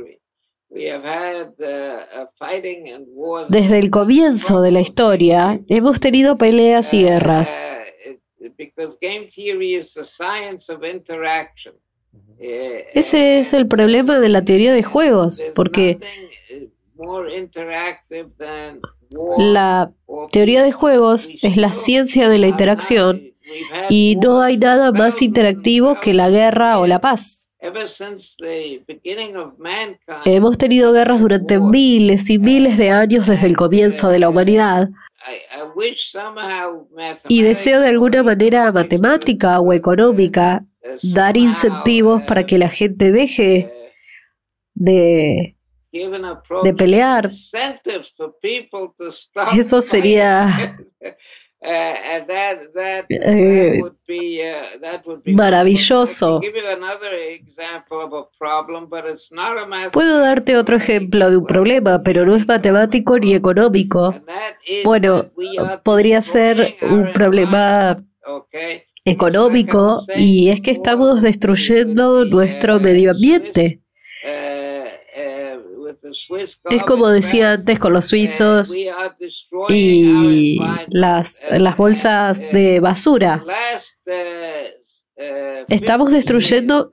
Desde 3.50 3.80
el 3.80 3.90
comienzo 3.90 4.62
de 4.62 4.72
la 4.72 4.82
historia 4.82 5.60
hemos 5.70 6.00
tenido 6.00 6.38
peleas 6.38 6.94
y 6.94 7.04
guerras. 7.04 7.64
Ese 12.42 13.40
es 13.40 13.54
el 13.54 13.68
problema 13.68 14.20
de 14.20 14.30
la 14.30 14.44
teoría 14.44 14.74
de 14.74 14.84
juegos, 14.84 15.44
porque 15.54 16.00
la 19.38 19.92
teoría 20.32 20.64
de 20.64 20.72
juegos 20.72 21.30
es 21.44 21.58
la 21.58 21.74
ciencia 21.74 22.30
de 22.30 22.40
la 22.40 22.48
interacción 22.48 23.22
y 23.90 24.16
no 24.16 24.42
hay 24.42 24.58
nada 24.58 24.92
más 24.92 25.22
interactivo 25.22 26.00
que 26.02 26.14
la 26.14 26.30
guerra 26.30 26.80
o 26.80 26.88
la 26.88 27.00
paz. 27.00 27.50
Hemos 30.26 30.58
tenido 30.58 30.92
guerras 30.94 31.22
durante 31.22 31.60
miles 31.60 32.30
y 32.32 32.40
miles 32.40 32.78
de 32.78 32.90
años 32.90 33.28
desde 33.28 33.46
el 33.46 33.56
comienzo 33.56 34.10
de 34.10 34.18
la 34.18 34.30
humanidad. 34.30 34.90
Y 37.28 37.42
deseo 37.44 37.82
de 37.82 37.90
alguna 37.90 38.24
manera 38.24 38.72
matemática 38.72 39.60
o 39.60 39.74
económica 39.74 40.66
dar 41.04 41.38
incentivos 41.38 42.22
para 42.24 42.46
que 42.46 42.58
la 42.58 42.70
gente 42.70 43.12
deje 43.12 43.72
de, 44.74 45.56
pelear. 46.78 47.30
Eso 49.58 49.82
sería 49.82 50.48
maravilloso. 55.26 56.42
Puedo 59.92 60.20
darte 60.20 60.58
otro 60.58 60.76
ejemplo 60.76 61.30
de 61.30 61.38
un 61.38 61.46
problema, 61.46 62.02
pero 62.04 62.26
no 62.26 62.36
es 62.36 62.48
matemático 62.48 63.20
ni 63.20 63.34
económico. 63.36 64.16
Bueno, 64.84 65.30
podría 65.84 66.22
ser 66.22 66.76
un 66.82 67.12
problema 67.14 68.04
económico 69.06 70.04
y 70.16 70.50
es 70.50 70.62
que 70.62 70.72
estamos 70.72 71.22
destruyendo 71.22 72.26
nuestro 72.26 72.80
medio 72.80 73.12
ambiente. 73.12 73.82
Es 76.70 76.84
como 76.84 77.10
decía 77.10 77.54
antes 77.54 77.80
con 77.80 77.94
los 77.94 78.08
suizos 78.08 78.76
y 79.70 80.60
las, 80.90 81.42
las 81.50 81.78
bolsas 81.78 82.40
de 82.40 82.80
basura. 82.80 83.44
Estamos 85.68 86.12
destruyendo 86.12 86.92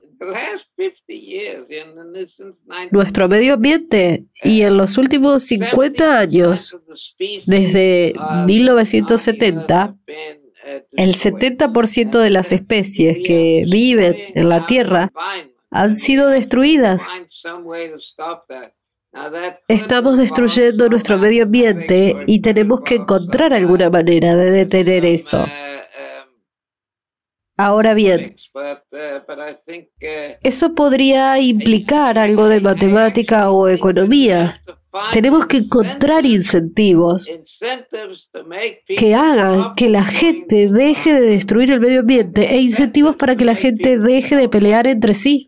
nuestro 2.91 3.27
medio 3.27 3.53
ambiente 3.53 4.25
y 4.43 4.61
en 4.61 4.77
los 4.77 4.97
últimos 4.97 5.43
50 5.43 6.19
años, 6.19 6.77
desde 7.45 8.13
1970, 8.45 9.95
el 10.91 11.15
70% 11.15 12.19
de 12.19 12.29
las 12.29 12.51
especies 12.51 13.19
que 13.25 13.65
viven 13.69 14.15
en 14.35 14.49
la 14.49 14.65
Tierra 14.65 15.11
han 15.71 15.95
sido 15.95 16.29
destruidas. 16.29 17.07
Estamos 19.67 20.17
destruyendo 20.17 20.89
nuestro 20.89 21.17
medio 21.17 21.43
ambiente 21.43 22.15
y 22.27 22.41
tenemos 22.41 22.81
que 22.81 22.95
encontrar 22.95 23.53
alguna 23.53 23.89
manera 23.89 24.35
de 24.35 24.51
detener 24.51 25.05
eso. 25.05 25.45
Ahora 27.57 27.93
bien, 27.93 28.37
eso 30.43 30.75
podría 30.75 31.39
implicar 31.39 32.17
algo 32.17 32.47
de 32.47 32.61
matemática 32.61 33.51
o 33.51 33.67
economía. 33.67 34.61
Tenemos 35.13 35.45
que 35.45 35.57
encontrar 35.57 36.25
incentivos 36.25 37.29
que 38.87 39.15
hagan 39.15 39.75
que 39.75 39.87
la 39.87 40.03
gente 40.03 40.69
deje 40.69 41.13
de 41.13 41.21
destruir 41.21 41.71
el 41.71 41.79
medio 41.79 41.99
ambiente 41.99 42.51
e 42.51 42.59
incentivos 42.59 43.15
para 43.15 43.35
que 43.35 43.45
la 43.45 43.55
gente 43.55 43.99
deje 43.99 44.35
de 44.35 44.49
pelear 44.49 44.87
entre 44.87 45.13
sí. 45.13 45.47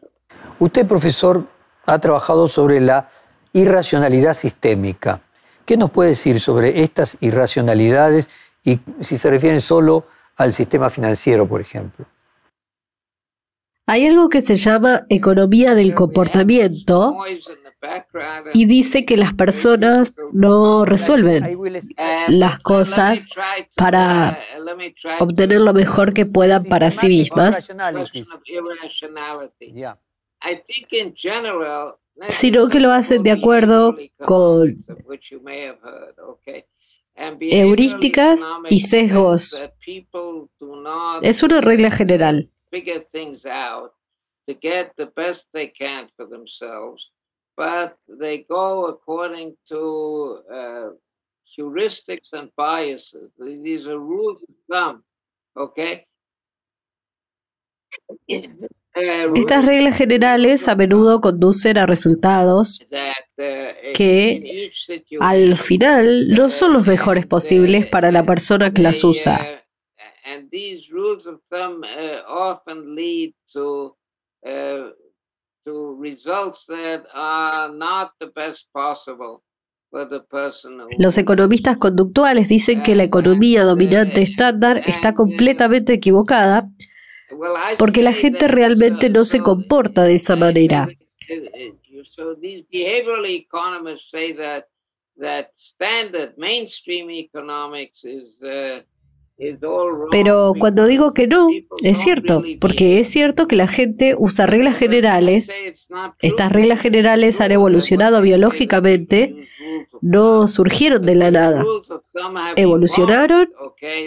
Usted, 0.59 0.85
profesor, 0.85 1.47
ha 1.87 1.97
trabajado 1.97 2.47
sobre 2.47 2.79
la 2.79 3.09
irracionalidad 3.53 4.35
sistémica. 4.35 5.21
¿Qué 5.65 5.75
nos 5.75 5.89
puede 5.89 6.09
decir 6.09 6.39
sobre 6.39 6.83
estas 6.83 7.17
irracionalidades 7.19 8.29
y 8.63 8.79
si 8.99 9.17
se 9.17 9.29
refieren 9.31 9.61
solo 9.61 10.05
al 10.37 10.53
sistema 10.53 10.91
financiero, 10.91 11.47
por 11.47 11.61
ejemplo? 11.61 12.05
Hay 13.87 14.05
algo 14.05 14.29
que 14.29 14.41
se 14.41 14.55
llama 14.55 15.05
economía 15.09 15.73
del 15.73 15.95
comportamiento 15.95 17.17
y 18.53 18.65
dice 18.65 19.05
que 19.05 19.17
las 19.17 19.33
personas 19.33 20.13
no 20.31 20.85
resuelven 20.85 21.57
las 22.27 22.59
cosas 22.59 23.27
para 23.75 24.39
obtener 25.19 25.61
lo 25.61 25.73
mejor 25.73 26.13
que 26.13 26.25
puedan 26.25 26.63
para 26.65 26.91
sí 26.91 27.07
mismas, 27.07 27.67
sino 32.27 32.69
que 32.69 32.79
lo 32.79 32.91
hacen 32.91 33.23
de 33.23 33.31
acuerdo 33.31 33.95
con 34.25 34.85
heurísticas 37.15 38.41
y 38.69 38.79
sesgos. 38.79 39.63
Es 41.21 41.43
una 41.43 41.61
regla 41.61 41.91
general. 41.91 42.49
But 47.61 47.95
they 48.07 48.43
go 48.49 48.87
according 48.87 49.55
to 49.69 50.39
uh, 50.51 50.89
heuristics 51.45 52.33
and 52.33 52.49
biases. 52.55 53.29
These 53.37 53.85
are 53.87 53.99
rules 53.99 54.41
of 54.41 54.55
thumb, 54.67 55.03
okay? 55.55 56.07
Estas 58.93 59.63
reglas 59.63 59.97
generales 59.97 60.67
a 60.67 60.75
menudo 60.75 61.21
conducen 61.21 61.77
a 61.77 61.85
resultados 61.85 62.85
que 63.93 64.69
al 65.21 65.55
final 65.55 66.27
no 66.27 66.49
son 66.49 66.73
los 66.73 66.85
mejores 66.85 67.25
posibles 67.25 67.85
para 67.85 68.11
la 68.11 68.25
persona 68.25 68.73
que 68.73 68.81
las 68.81 69.01
usa. 69.05 69.63
Los 80.97 81.17
economistas 81.17 81.77
conductuales 81.77 82.47
dicen 82.47 82.81
que 82.81 82.95
la 82.95 83.03
economía 83.03 83.63
dominante 83.63 84.21
estándar 84.21 84.81
está 84.87 85.13
completamente 85.13 85.93
equivocada 85.93 86.69
porque 87.77 88.01
la 88.01 88.13
gente 88.13 88.47
realmente 88.47 89.09
no 89.09 89.25
se 89.25 89.39
comporta 89.39 90.03
de 90.03 90.15
esa 90.15 90.35
manera. 90.35 90.87
Pero 100.11 100.53
cuando 100.59 100.85
digo 100.85 101.13
que 101.13 101.27
no, 101.27 101.47
es 101.81 101.97
cierto, 101.97 102.43
porque 102.59 102.99
es 102.99 103.09
cierto 103.09 103.47
que 103.47 103.55
la 103.55 103.67
gente 103.67 104.15
usa 104.17 104.45
reglas 104.45 104.77
generales. 104.77 105.55
Estas 106.21 106.51
reglas 106.51 106.79
generales 106.79 107.41
han 107.41 107.51
evolucionado 107.51 108.21
biológicamente 108.21 109.47
no 110.01 110.47
surgieron 110.47 111.05
de 111.05 111.15
la 111.15 111.31
nada. 111.31 111.63
Evolucionaron 112.55 113.49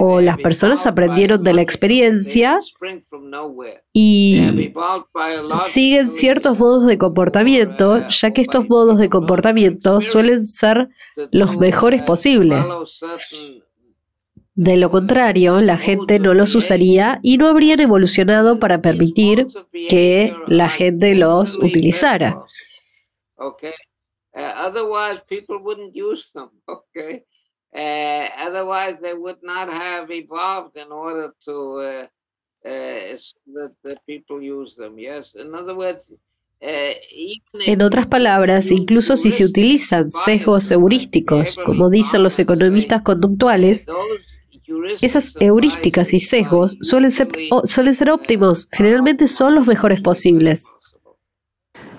o 0.01 0.21
las 0.21 0.39
personas 0.39 0.87
aprendieron 0.87 1.43
de 1.43 1.55
la 1.55 1.63
experiencia 1.63 2.61
y 3.93 4.73
siguen 5.65 6.09
ciertos 6.09 6.59
modos 6.59 6.87
de 6.87 6.99
comportamiento, 6.99 8.09
ya 8.09 8.33
que 8.33 8.41
estos 8.41 8.69
modos 8.69 8.99
de 8.99 9.09
comportamiento 9.09 10.01
suelen 10.01 10.45
ser 10.45 10.89
los 11.31 11.57
mejores 11.57 12.03
posibles. 12.03 12.73
De 14.57 14.77
lo 14.77 14.89
contrario, 14.89 15.61
la 15.61 15.77
gente 15.79 16.21
no 16.21 16.33
los 16.33 16.55
usaría 16.55 17.19
y 17.23 17.39
no 17.39 17.49
habrían 17.49 17.81
evolucionado 17.81 18.61
para 18.61 18.81
permitir 18.81 19.49
que 19.89 20.33
la 20.47 20.69
gente 20.69 21.17
los 21.17 21.57
utilizara. 21.57 22.41
En 37.67 37.83
otras 37.83 38.07
palabras, 38.07 38.71
incluso 38.71 39.17
si 39.17 39.31
se 39.31 39.45
utilizan 39.45 40.11
sesgos 40.11 40.71
heurísticos, 40.71 41.57
como 41.57 41.91
dicen 41.91 42.23
los 42.23 42.39
economistas 42.39 43.03
conductuales, 43.03 43.87
esas 45.01 45.35
heurísticas 45.41 46.15
y 46.15 46.21
sesgos 46.21 46.77
suelen 46.81 47.11
ser, 47.11 48.11
óptimos, 48.11 48.69
generalmente 48.73 49.29
son 49.29 49.55
los 49.55 49.67
mejores 49.67 50.01
posibles. 50.01 50.75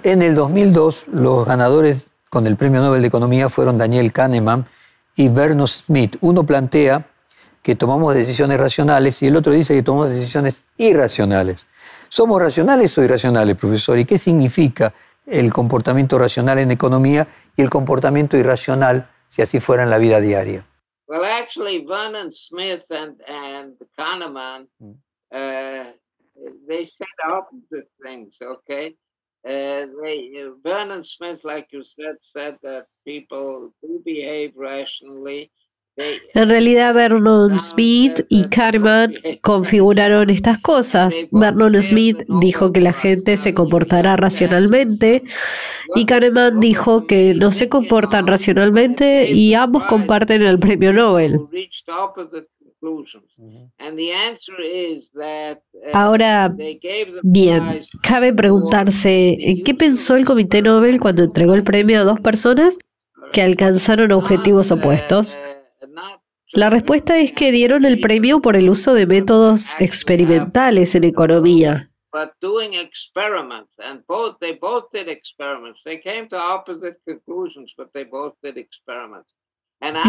En 0.03 0.21
el 0.21 0.35
2002, 0.35 1.05
los 1.11 1.45
ganadores 1.45 2.07
con 2.29 2.47
el 2.47 2.55
Premio 2.55 2.81
Nobel 2.81 3.01
de 3.01 3.07
Economía 3.07 3.49
fueron 3.49 3.77
Daniel 3.77 4.11
Kahneman 4.11 4.65
y 5.15 5.29
Bernard 5.29 5.67
Smith. 5.67 6.17
Uno 6.21 6.43
plantea 6.43 7.07
que 7.61 7.75
tomamos 7.75 8.13
decisiones 8.13 8.59
racionales 8.59 9.21
y 9.23 9.27
el 9.27 9.35
otro 9.35 9.51
dice 9.51 9.73
que 9.73 9.81
tomamos 9.81 10.09
decisiones 10.09 10.63
irracionales. 10.77 11.65
¿Somos 12.09 12.41
racionales 12.41 12.95
o 12.97 13.03
irracionales, 13.03 13.57
profesor? 13.57 13.97
¿Y 13.97 14.05
qué 14.05 14.17
significa 14.17 14.93
el 15.25 15.51
comportamiento 15.51 16.19
racional 16.19 16.59
en 16.59 16.71
economía 16.71 17.27
y 17.55 17.61
el 17.61 17.69
comportamiento 17.69 18.37
irracional 18.37 19.09
si 19.27 19.41
así 19.41 19.59
fuera 19.59 19.83
en 19.83 19.89
la 19.89 19.97
vida 19.97 20.19
diaria? 20.19 20.65
Well, 21.07 21.23
actually, 21.23 21.85
Vernon 21.85 22.33
Smith 22.33 22.83
and, 22.89 23.21
and 23.27 23.73
Kahneman, 23.97 24.67
mm. 24.81 24.95
uh, 25.31 25.91
they 26.67 26.85
said 26.85 27.07
opposite 27.23 27.89
things, 28.03 28.37
okay? 28.41 28.95
Uh, 29.45 29.85
they, 30.01 30.31
uh, 30.41 30.51
Vernon 30.63 31.03
Smith, 31.03 31.41
like 31.43 31.67
you 31.71 31.83
said, 31.83 32.15
said 32.21 32.57
that 32.63 32.87
people 33.05 33.73
do 33.81 34.01
behave 34.03 34.53
rationally 34.55 35.51
En 35.97 36.49
realidad, 36.49 36.93
Vernon 36.93 37.57
Smith 37.59 38.25
y 38.27 38.49
Kahneman 38.49 39.13
configuraron 39.41 40.29
estas 40.29 40.59
cosas. 40.59 41.27
Vernon 41.31 41.81
Smith 41.81 42.23
dijo 42.41 42.73
que 42.73 42.81
la 42.81 42.91
gente 42.91 43.37
se 43.37 43.53
comportará 43.53 44.17
racionalmente 44.17 45.23
y 45.95 46.05
Kahneman 46.05 46.59
dijo 46.59 47.07
que 47.07 47.33
no 47.35 47.51
se 47.51 47.69
comportan 47.69 48.27
racionalmente 48.27 49.31
y 49.31 49.53
ambos 49.53 49.85
comparten 49.85 50.41
el 50.41 50.59
premio 50.59 50.91
Nobel. 50.91 51.39
Ahora, 55.93 56.55
bien, 57.23 57.81
cabe 58.03 58.33
preguntarse, 58.33 59.37
¿qué 59.63 59.73
pensó 59.73 60.15
el 60.17 60.25
Comité 60.25 60.61
Nobel 60.61 60.99
cuando 60.99 61.23
entregó 61.23 61.53
el 61.53 61.63
premio 61.63 62.01
a 62.01 62.03
dos 62.03 62.19
personas 62.19 62.77
que 63.31 63.41
alcanzaron 63.41 64.11
objetivos 64.11 64.71
opuestos? 64.71 65.39
La 66.55 66.69
respuesta 66.69 67.17
es 67.17 67.33
que 67.33 67.51
dieron 67.51 67.83
el 67.83 67.99
premio 67.99 68.41
por 68.41 68.55
el 68.55 68.69
uso 68.69 68.93
de 68.93 69.05
métodos 69.05 69.75
experimentales 69.79 70.95
en 70.95 71.03
economía. 71.03 71.91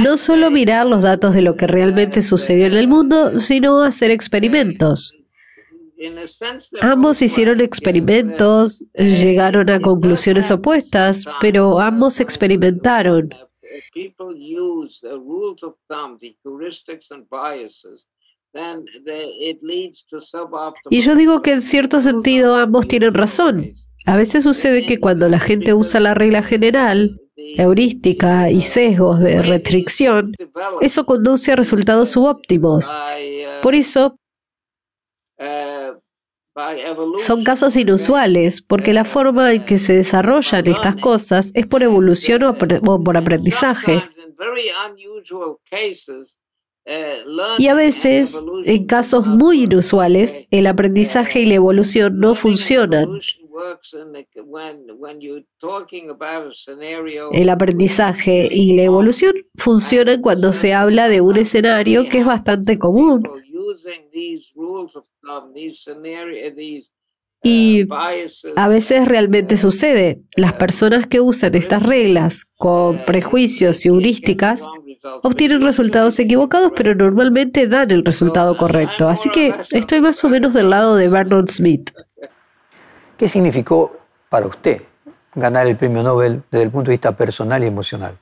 No 0.04 0.16
solo 0.16 0.50
mirar 0.52 0.86
los 0.86 1.02
datos 1.02 1.34
de 1.34 1.42
lo 1.42 1.56
que 1.56 1.66
realmente 1.66 2.22
sucedió 2.22 2.66
en 2.66 2.74
el 2.74 2.86
mundo, 2.86 3.40
sino 3.40 3.82
hacer 3.82 4.12
experimentos. 4.12 5.16
Ambos 6.80 7.22
hicieron 7.22 7.60
experimentos, 7.60 8.84
llegaron 8.94 9.68
a 9.68 9.80
conclusiones 9.80 10.52
opuestas, 10.52 11.24
pero 11.40 11.80
ambos 11.80 12.20
experimentaron. 12.20 13.30
Y 20.90 21.00
yo 21.02 21.14
digo 21.14 21.42
que 21.42 21.52
en 21.52 21.62
cierto 21.62 22.00
sentido 22.00 22.54
ambos 22.54 22.88
tienen 22.88 23.14
razón. 23.14 23.74
A 24.06 24.16
veces 24.16 24.44
sucede 24.44 24.86
que 24.86 25.00
cuando 25.00 25.28
la 25.28 25.40
gente 25.40 25.74
usa 25.74 26.00
la 26.00 26.14
regla 26.14 26.42
general, 26.42 27.20
heurística 27.36 28.50
y 28.50 28.60
sesgos 28.60 29.20
de 29.20 29.42
restricción, 29.42 30.32
eso 30.80 31.04
conduce 31.04 31.52
a 31.52 31.56
resultados 31.56 32.10
subóptimos. 32.10 32.94
Uh, 32.94 33.62
Por 33.62 33.74
eso, 33.74 34.18
son 37.18 37.44
casos 37.44 37.76
inusuales 37.76 38.62
porque 38.62 38.92
la 38.92 39.04
forma 39.04 39.52
en 39.52 39.64
que 39.64 39.78
se 39.78 39.94
desarrollan 39.94 40.66
estas 40.66 40.96
cosas 40.96 41.50
es 41.54 41.66
por 41.66 41.82
evolución 41.82 42.42
o 42.44 42.56
por 42.56 43.16
aprendizaje. 43.16 44.02
Y 47.58 47.66
a 47.66 47.74
veces, 47.74 48.38
en 48.64 48.86
casos 48.86 49.26
muy 49.26 49.64
inusuales, 49.64 50.44
el 50.50 50.66
aprendizaje 50.66 51.40
y 51.40 51.46
la 51.46 51.54
evolución 51.54 52.18
no 52.18 52.34
funcionan. 52.34 53.20
El 57.32 57.48
aprendizaje 57.48 58.48
y 58.50 58.76
la 58.76 58.82
evolución 58.82 59.32
funcionan 59.56 60.20
cuando 60.20 60.52
se 60.52 60.74
habla 60.74 61.08
de 61.08 61.20
un 61.20 61.36
escenario 61.38 62.08
que 62.08 62.18
es 62.20 62.26
bastante 62.26 62.78
común. 62.78 63.24
Y 67.42 67.84
uh, 67.84 67.94
a 68.56 68.68
veces 68.68 69.06
realmente 69.06 69.56
sucede. 69.56 70.20
Las 70.36 70.54
personas 70.54 71.06
que 71.06 71.20
usan 71.20 71.54
estas 71.54 71.82
reglas 71.82 72.46
con 72.56 73.04
prejuicios 73.04 73.84
y 73.84 73.88
heurísticas 73.88 74.66
obtienen 75.22 75.62
resultados 75.62 76.18
equivocados, 76.18 76.72
pero 76.74 76.94
normalmente 76.94 77.68
dan 77.68 77.90
el 77.90 78.04
resultado 78.04 78.56
correcto. 78.56 79.08
Así 79.08 79.30
que 79.30 79.54
estoy 79.72 80.00
más 80.00 80.22
o 80.24 80.28
menos 80.28 80.54
del 80.54 80.70
lado 80.70 80.96
de 80.96 81.08
Vernon 81.08 81.46
Smith. 81.46 81.92
¿Qué 83.16 83.28
significó 83.28 83.96
para 84.28 84.46
usted 84.46 84.82
ganar 85.34 85.66
el 85.66 85.76
premio 85.76 86.02
Nobel 86.02 86.42
desde 86.50 86.64
el 86.64 86.70
punto 86.70 86.90
de 86.90 86.94
vista 86.94 87.16
personal 87.16 87.62
y 87.62 87.66
emocional? 87.66 88.18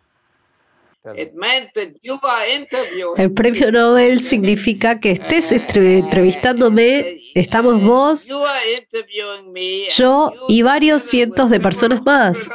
El 3.17 3.33
premio 3.35 3.71
Nobel 3.71 4.21
significa 4.21 5.01
que 5.01 5.11
estés 5.11 5.53
entrevistándome, 5.53 7.21
estamos 7.35 7.83
vos, 7.83 8.27
yo 9.97 10.33
y 10.49 10.63
varios 10.63 11.03
cientos 11.03 11.51
de 11.51 11.61
personas 11.61 12.03
más. 12.03 12.49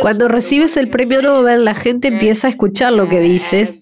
Cuando 0.00 0.28
recibes 0.28 0.76
el 0.76 0.90
premio 0.90 1.22
Nobel, 1.22 1.64
la 1.64 1.74
gente 1.74 2.08
empieza 2.08 2.48
a 2.48 2.50
escuchar 2.50 2.92
lo 2.92 3.08
que 3.08 3.20
dices 3.20 3.80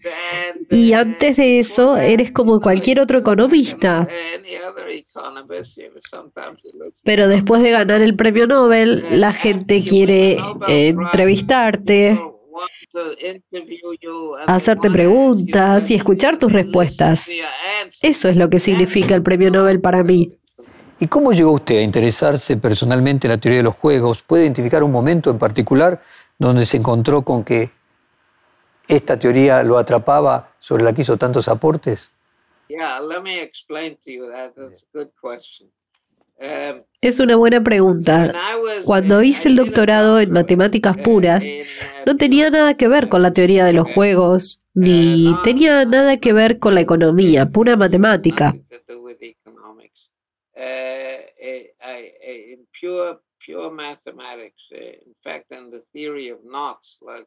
y 0.70 0.92
antes 0.92 1.36
de 1.36 1.58
eso 1.58 1.96
eres 1.96 2.30
como 2.30 2.60
cualquier 2.60 3.00
otro 3.00 3.18
economista. 3.18 4.06
Pero 7.02 7.28
después 7.28 7.62
de 7.62 7.70
ganar 7.70 8.02
el 8.02 8.14
premio 8.14 8.46
Nobel, 8.46 9.20
la 9.20 9.32
gente 9.32 9.84
quiere 9.84 10.32
eh, 10.68 10.88
entrevistarte, 10.88 12.20
hacerte 14.46 14.90
preguntas 14.90 15.90
y 15.90 15.94
escuchar 15.94 16.38
tus 16.38 16.52
respuestas. 16.52 17.30
Eso 18.02 18.28
es 18.28 18.36
lo 18.36 18.50
que 18.50 18.58
significa 18.58 19.14
el 19.14 19.22
premio 19.22 19.50
Nobel 19.50 19.80
para 19.80 20.02
mí. 20.02 20.38
¿Y 21.00 21.06
cómo 21.06 21.32
llegó 21.32 21.52
usted 21.52 21.78
a 21.78 21.82
interesarse 21.82 22.56
personalmente 22.56 23.26
en 23.26 23.32
la 23.32 23.38
teoría 23.38 23.58
de 23.58 23.64
los 23.64 23.74
juegos? 23.74 24.22
¿Puede 24.22 24.42
identificar 24.44 24.82
un 24.82 24.90
momento 24.90 25.30
en 25.30 25.38
particular 25.38 26.02
donde 26.38 26.66
se 26.66 26.76
encontró 26.76 27.22
con 27.22 27.44
que 27.44 27.70
esta 28.88 29.18
teoría 29.18 29.62
lo 29.62 29.78
atrapaba 29.78 30.52
sobre 30.58 30.82
la 30.82 30.92
que 30.92 31.02
hizo 31.02 31.16
tantos 31.16 31.46
aportes? 31.48 32.11
Es 37.01 37.20
una 37.20 37.36
buena 37.36 37.62
pregunta. 37.62 38.34
Cuando 38.84 39.22
hice 39.22 39.49
el 39.49 39.57
doctorado 39.57 40.20
en 40.20 40.32
matemáticas 40.32 40.96
puras, 40.99 41.44
no 42.07 42.16
tenía 42.16 42.51
nada 42.51 42.74
que 42.74 42.88
ver 42.88 43.09
con 43.09 43.22
la 43.22 43.32
teoría 43.32 43.64
de 43.64 43.72
los 43.72 43.92
juegos, 43.92 44.64
ni 44.74 45.34
tenía 45.42 45.84
nada 45.84 46.18
que 46.18 46.32
ver 46.32 46.59
con 46.59 46.74
la 46.74 46.80
economía, 46.80 47.46
pura 47.46 47.76
matemática. 47.76 48.55
Uh, 50.59 51.78
in 51.97 52.66
pure 52.78 53.18
pure 53.45 53.70
mathematics. 53.70 54.62
Uh, 54.72 54.78
in 54.78 55.14
fact, 55.24 55.47
in 55.51 55.70
the 55.70 55.82
theory 55.93 56.28
of 56.28 56.39
knots, 56.45 56.99
like 57.01 57.26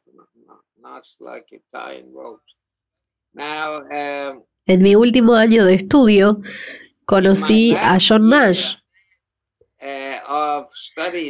knots 0.80 1.16
like 1.20 1.46
Italian 1.50 2.12
ropes. 2.14 2.54
Now, 3.34 3.80
um, 3.80 4.42
en 4.66 4.82
mi 4.82 4.94
último 4.94 5.34
año 5.34 5.64
de 5.64 5.74
estudio, 5.74 6.40
conocí 7.06 7.74
a 7.74 7.98
John 7.98 8.28
Nash. 8.28 8.76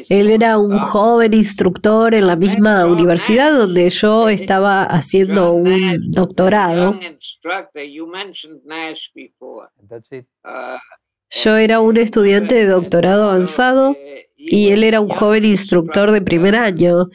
Él 0.09 0.31
era 0.31 0.59
un 0.59 0.79
joven 0.79 1.33
instructor 1.33 2.15
en 2.15 2.27
la 2.27 2.37
misma 2.37 2.85
universidad 2.85 3.57
donde 3.57 3.89
yo 3.89 4.29
estaba 4.29 4.85
haciendo 4.85 5.55
un 5.55 6.11
doctorado. 6.11 6.99
Yo 11.33 11.57
era 11.57 11.81
un 11.81 11.97
estudiante 11.97 12.55
de 12.55 12.67
doctorado 12.67 13.25
avanzado 13.25 13.97
y 14.37 14.69
él 14.69 14.85
era 14.85 15.01
un 15.01 15.09
joven 15.09 15.45
instructor 15.47 16.11
de 16.11 16.21
primer 16.21 16.55
año. 16.55 17.09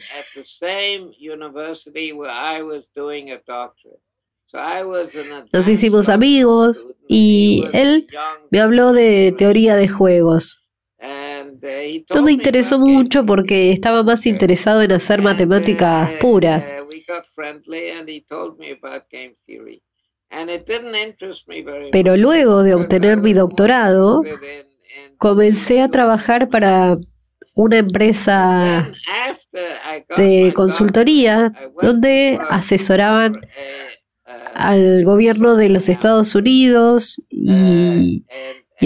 Nos 5.52 5.68
hicimos 5.68 6.08
amigos 6.08 6.88
y 7.06 7.64
él 7.72 8.08
me 8.50 8.60
habló 8.60 8.92
de 8.92 9.34
teoría 9.38 9.76
de 9.76 9.88
juegos. 9.88 10.64
No 12.10 12.22
me 12.22 12.32
interesó 12.32 12.78
mucho 12.78 13.24
porque 13.24 13.72
estaba 13.72 14.02
más 14.02 14.26
interesado 14.26 14.82
en 14.82 14.92
hacer 14.92 15.22
matemáticas 15.22 16.10
puras. 16.20 16.76
Pero 21.90 22.16
luego 22.16 22.62
de 22.62 22.74
obtener 22.74 23.16
mi 23.18 23.32
doctorado, 23.32 24.22
comencé 25.16 25.80
a 25.80 25.88
trabajar 25.88 26.48
para 26.48 26.98
una 27.54 27.78
empresa 27.78 28.90
de 30.16 30.52
consultoría 30.54 31.52
donde 31.82 32.38
asesoraban 32.50 33.32
al 34.54 35.04
gobierno 35.04 35.56
de 35.56 35.68
los 35.68 35.88
Estados 35.88 36.34
Unidos 36.34 37.20
y, 37.30 38.24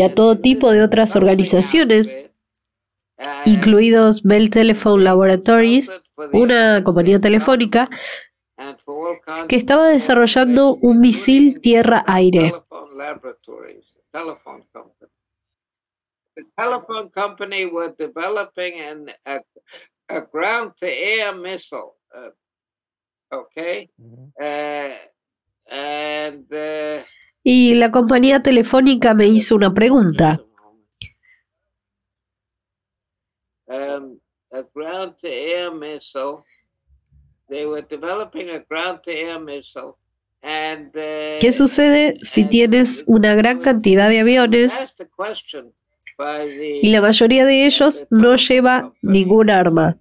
a 0.02 0.14
todo 0.14 0.38
tipo 0.38 0.70
de 0.70 0.82
otras 0.82 1.16
organizaciones, 1.16 2.16
incluidos 3.44 4.22
Bell 4.22 4.48
Telephone 4.50 5.04
Laboratories, 5.04 6.00
una 6.32 6.82
compañía 6.84 7.20
telefónica 7.20 7.90
que 9.48 9.56
estaba 9.56 9.88
desarrollando 9.88 10.74
un 10.74 11.00
misil 11.00 11.60
tierra-aire. 11.60 12.52
The 16.34 16.44
telephone 16.56 17.10
company 17.10 17.66
was 17.66 17.94
developing 17.98 18.80
an, 18.80 19.10
a, 19.26 19.40
a 20.08 20.20
ground 20.22 20.72
to 20.80 20.86
air 20.86 21.34
missile. 21.34 21.96
Uh, 22.14 22.30
uh, 23.30 24.94
and, 25.70 26.46
uh, 26.50 27.04
y 27.44 27.74
la 27.74 27.90
compañía 27.90 28.42
telefónica 28.42 29.14
me 29.14 29.26
hizo 29.26 29.56
una 29.56 29.74
pregunta. 29.74 30.40
Um, 33.66 34.18
a 34.52 34.62
ground 34.74 35.16
to 35.20 35.28
air 35.28 35.72
missile 35.72 36.44
¿Qué 40.42 41.52
sucede 41.52 42.16
si 42.22 42.44
tienes 42.44 43.04
una 43.06 43.34
gran 43.34 43.60
cantidad 43.60 44.08
de 44.08 44.20
aviones 44.20 44.96
y 46.82 46.90
la 46.90 47.00
mayoría 47.00 47.46
de 47.46 47.66
ellos 47.66 48.06
no 48.10 48.34
lleva 48.36 48.92
ningún 49.02 49.50
arma? 49.50 49.96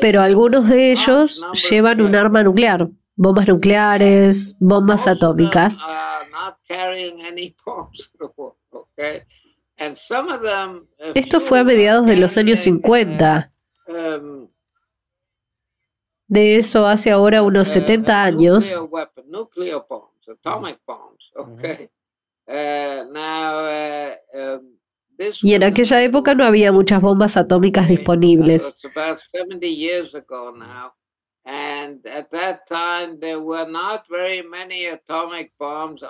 Pero 0.00 0.20
algunos 0.20 0.68
de 0.68 0.92
ellos 0.92 1.46
llevan 1.70 2.00
un 2.02 2.14
arma 2.14 2.42
nuclear, 2.42 2.88
bombas 3.16 3.48
nucleares, 3.48 4.54
bombas 4.58 5.06
atómicas. 5.06 5.82
Esto 11.14 11.40
fue 11.40 11.60
a 11.60 11.64
mediados 11.64 12.06
de 12.06 12.16
los 12.16 12.36
años 12.36 12.60
50. 12.60 13.52
Um, 13.88 14.48
de 16.26 16.56
eso 16.56 16.86
hace 16.86 17.10
ahora 17.10 17.42
unos 17.42 17.68
70 17.68 18.12
uh, 18.12 18.16
años. 18.16 18.74
Y 25.42 25.54
en 25.54 25.64
aquella 25.64 26.02
época 26.02 26.34
no 26.34 26.44
había 26.44 26.72
muchas 26.72 27.00
bombas 27.00 27.36
atómicas 27.36 27.88
disponibles. 27.88 28.74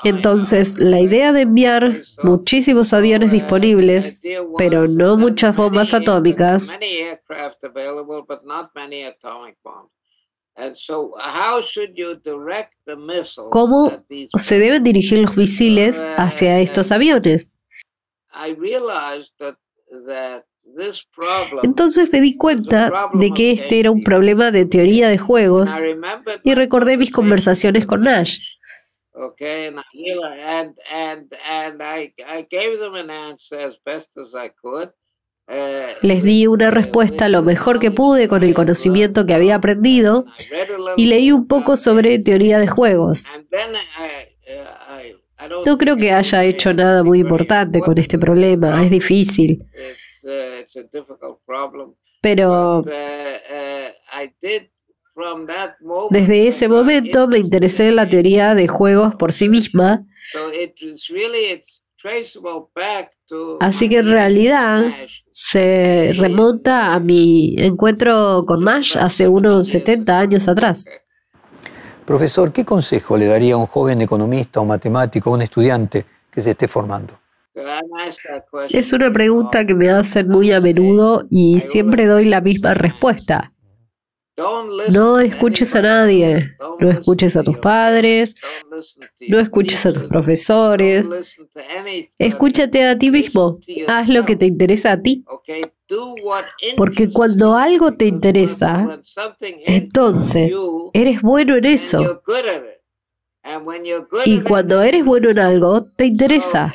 Entonces, 0.05 0.79
la 0.79 1.01
idea 1.01 1.33
de 1.33 1.43
enviar 1.43 2.03
muchísimos 2.23 2.93
aviones 2.93 3.31
uh, 3.31 3.33
disponibles, 3.33 4.23
pero 4.59 4.87
no 4.87 5.17
muchas 5.17 5.57
bombas 5.57 5.95
atómicas, 5.95 6.71
¿Cómo 13.51 14.05
se 14.37 14.59
deben 14.59 14.85
dirigir 14.85 15.19
los 15.21 15.37
misiles 15.37 16.05
hacia 16.19 16.61
estos 16.61 16.93
aviones? 16.93 17.53
Entonces 21.63 22.13
me 22.13 22.21
di 22.21 22.37
cuenta 22.37 23.11
de 23.15 23.31
que 23.33 23.53
este 23.53 23.81
era 23.81 23.91
un 23.91 24.03
problema 24.03 24.51
de 24.51 24.67
teoría 24.67 25.09
de 25.09 25.19
juegos 25.19 25.85
y 26.43 26.55
recordé 26.55 26.97
mis 26.97 27.11
conversaciones 27.11 27.87
con 27.87 28.03
Nash. 28.03 28.39
Les 36.03 36.23
di 36.23 36.47
una 36.47 36.71
respuesta 36.71 37.29
lo 37.29 37.43
mejor 37.43 37.79
que 37.79 37.91
pude 37.91 38.29
con 38.29 38.43
el 38.43 38.55
conocimiento 38.55 39.27
que 39.27 39.35
había 39.35 39.57
aprendido 39.57 40.25
y 40.97 41.07
leí 41.07 41.33
un 41.33 41.47
poco 41.47 41.77
sobre 41.77 42.19
teoría 42.21 42.59
de 42.59 42.69
juegos. 42.69 43.39
No 45.67 45.77
creo 45.77 45.97
que 45.97 46.13
haya 46.13 46.45
hecho 46.45 46.73
nada 46.73 47.03
muy 47.03 47.21
importante 47.21 47.81
con 47.81 47.99
este 47.99 48.19
problema, 48.19 48.83
es 48.85 48.91
difícil. 48.91 49.65
Pero 52.21 52.85
desde 56.11 56.49
ese 56.49 56.69
momento 56.69 57.29
me 57.29 57.39
interesé 57.39 57.89
en 57.89 57.97
la 57.97 58.09
teoría 58.09 58.55
de 58.55 58.69
juegos 58.69 59.15
por 59.17 59.33
sí 59.33 59.49
misma. 59.49 60.07
Así 63.61 63.89
que 63.89 63.99
en 63.99 64.11
realidad 64.11 64.83
se 65.31 66.13
remonta 66.15 66.95
a 66.95 67.01
mi 67.01 67.55
encuentro 67.59 68.45
con 68.47 68.65
Nash 68.65 68.97
hace 68.97 69.29
unos 69.29 69.69
70 69.69 70.19
años 70.19 70.49
atrás. 70.49 70.89
Profesor, 72.05 72.53
¿qué 72.53 72.65
consejo 72.65 73.17
le 73.17 73.27
daría 73.27 73.55
a 73.55 73.59
un 73.59 73.67
joven 73.67 74.03
economista 74.03 74.61
o 74.61 74.65
matemático, 74.65 75.31
un 75.31 75.43
estudiante 75.43 76.05
que 76.31 76.41
se 76.41 76.51
esté 76.51 76.67
formando? 76.67 77.22
Es 78.71 78.93
una 78.93 79.13
pregunta 79.13 79.67
que 79.67 79.75
me 79.75 79.91
hacen 79.91 80.29
muy 80.29 80.53
a 80.53 80.61
menudo 80.61 81.27
y 81.31 81.61
siempre 81.61 82.07
doy 82.07 82.25
la 82.25 82.41
misma 82.41 82.75
respuesta. 82.75 83.53
No 84.91 85.21
escuches 85.21 85.75
a 85.75 85.83
nadie, 85.83 86.57
no 86.81 86.91
escuches 86.91 87.37
a 87.37 87.43
tus 87.43 87.59
padres, 87.59 88.35
no 89.29 89.39
escuches 89.39 89.85
a 89.85 89.93
tus 89.93 90.05
profesores, 90.05 91.07
escúchate 92.19 92.89
a 92.89 92.99
ti 92.99 93.11
mismo, 93.11 93.59
haz 93.87 94.09
lo 94.09 94.25
que 94.25 94.37
te 94.37 94.47
interesa 94.47 94.93
a 94.93 95.03
ti. 95.03 95.23
Porque 96.77 97.11
cuando 97.11 97.57
algo 97.57 97.93
te 97.93 98.07
interesa, 98.07 99.01
entonces 99.67 100.55
eres 100.95 101.21
bueno 101.21 101.57
en 101.57 101.65
eso. 101.67 102.23
Y 104.25 104.41
cuando 104.41 104.81
eres 104.81 105.05
bueno 105.05 105.31
en 105.31 105.39
algo, 105.39 105.85
te 105.85 106.07
interesa. 106.07 106.73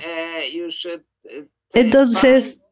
Entonces, 1.78 2.64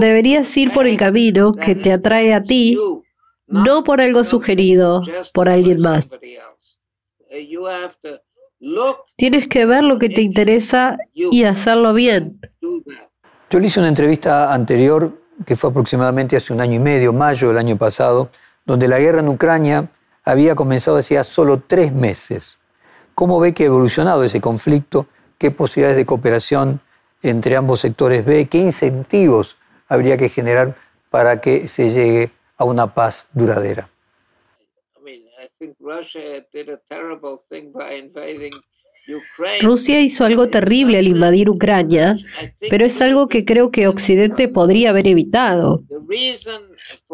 deberías 0.00 0.56
ir 0.56 0.72
por 0.72 0.88
el 0.88 0.96
camino 0.96 1.52
que 1.52 1.76
te 1.76 1.92
atrae 1.92 2.34
a 2.34 2.42
ti, 2.42 2.76
no 3.46 3.84
por 3.84 4.00
algo 4.00 4.24
sugerido 4.24 5.02
por 5.32 5.48
alguien 5.48 5.80
más. 5.80 6.18
Tienes 9.16 9.46
que 9.46 9.66
ver 9.66 9.84
lo 9.84 10.00
que 10.00 10.08
te 10.08 10.22
interesa 10.22 10.96
y 11.14 11.44
hacerlo 11.44 11.94
bien. 11.94 12.40
Yo 13.50 13.60
le 13.60 13.66
hice 13.66 13.78
una 13.78 13.88
entrevista 13.88 14.52
anterior, 14.52 15.16
que 15.46 15.54
fue 15.54 15.70
aproximadamente 15.70 16.36
hace 16.36 16.52
un 16.52 16.60
año 16.60 16.74
y 16.74 16.80
medio, 16.80 17.12
mayo 17.12 17.48
del 17.48 17.58
año 17.58 17.76
pasado, 17.76 18.30
donde 18.66 18.88
la 18.88 18.98
guerra 18.98 19.20
en 19.20 19.28
Ucrania 19.28 19.88
había 20.24 20.56
comenzado 20.56 20.96
hacía 20.96 21.22
solo 21.22 21.62
tres 21.64 21.92
meses. 21.92 22.58
¿Cómo 23.14 23.38
ve 23.38 23.54
que 23.54 23.62
ha 23.62 23.66
evolucionado 23.66 24.24
ese 24.24 24.40
conflicto? 24.40 25.06
¿Qué 25.38 25.52
posibilidades 25.52 25.96
de 25.96 26.04
cooperación 26.04 26.80
entre 27.22 27.56
ambos 27.56 27.80
sectores 27.80 28.24
ve? 28.24 28.46
¿Qué 28.48 28.58
incentivos 28.58 29.56
habría 29.88 30.16
que 30.16 30.28
generar 30.28 30.76
para 31.10 31.40
que 31.40 31.68
se 31.68 31.90
llegue 31.90 32.30
a 32.56 32.64
una 32.64 32.94
paz 32.94 33.26
duradera? 33.32 33.88
Rusia 39.60 40.00
hizo 40.00 40.24
algo 40.24 40.48
terrible 40.48 40.98
al 40.98 41.06
invadir 41.06 41.48
Ucrania, 41.48 42.16
pero 42.68 42.84
es 42.84 43.00
algo 43.00 43.28
que 43.28 43.44
creo 43.44 43.70
que 43.70 43.88
Occidente 43.88 44.48
podría 44.48 44.90
haber 44.90 45.08
evitado. 45.08 45.82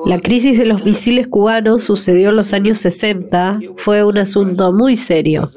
La 0.06 0.20
crisis 0.20 0.58
de 0.58 0.66
los 0.66 0.84
misiles 0.84 1.26
cubanos 1.26 1.84
sucedió 1.84 2.30
en 2.30 2.36
los 2.36 2.52
años 2.52 2.78
60, 2.80 3.60
fue 3.76 4.04
un 4.04 4.18
asunto 4.18 4.72
muy 4.72 4.96
serio. 4.96 5.52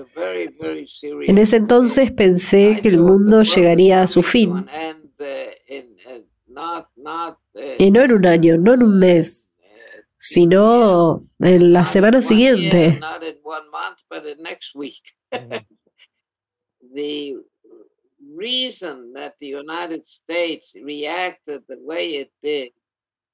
En 1.28 1.38
ese 1.38 1.58
entonces 1.58 2.12
pensé 2.12 2.80
que 2.82 2.90
el 2.90 3.00
mundo 3.00 3.42
llegaría 3.44 4.02
a 4.02 4.08
su 4.08 4.24
fin. 4.24 4.66
Y 7.78 7.92
no 7.92 8.02
en 8.02 8.12
un 8.12 8.26
año, 8.26 8.58
no 8.58 8.74
en 8.74 8.84
un 8.84 9.00
mes, 9.00 9.50
sino 10.18 11.24
en 11.40 11.74
la 11.74 11.86
semana 11.86 12.22
siguiente. 12.22 13.00
The 17.00 17.38
reason 18.36 19.14
that 19.14 19.34
the 19.40 19.48
United 19.48 20.04
States 20.06 20.74
reacted 20.84 21.64
the 21.68 21.78
way 21.82 22.18
it 22.22 22.32
did 22.42 22.72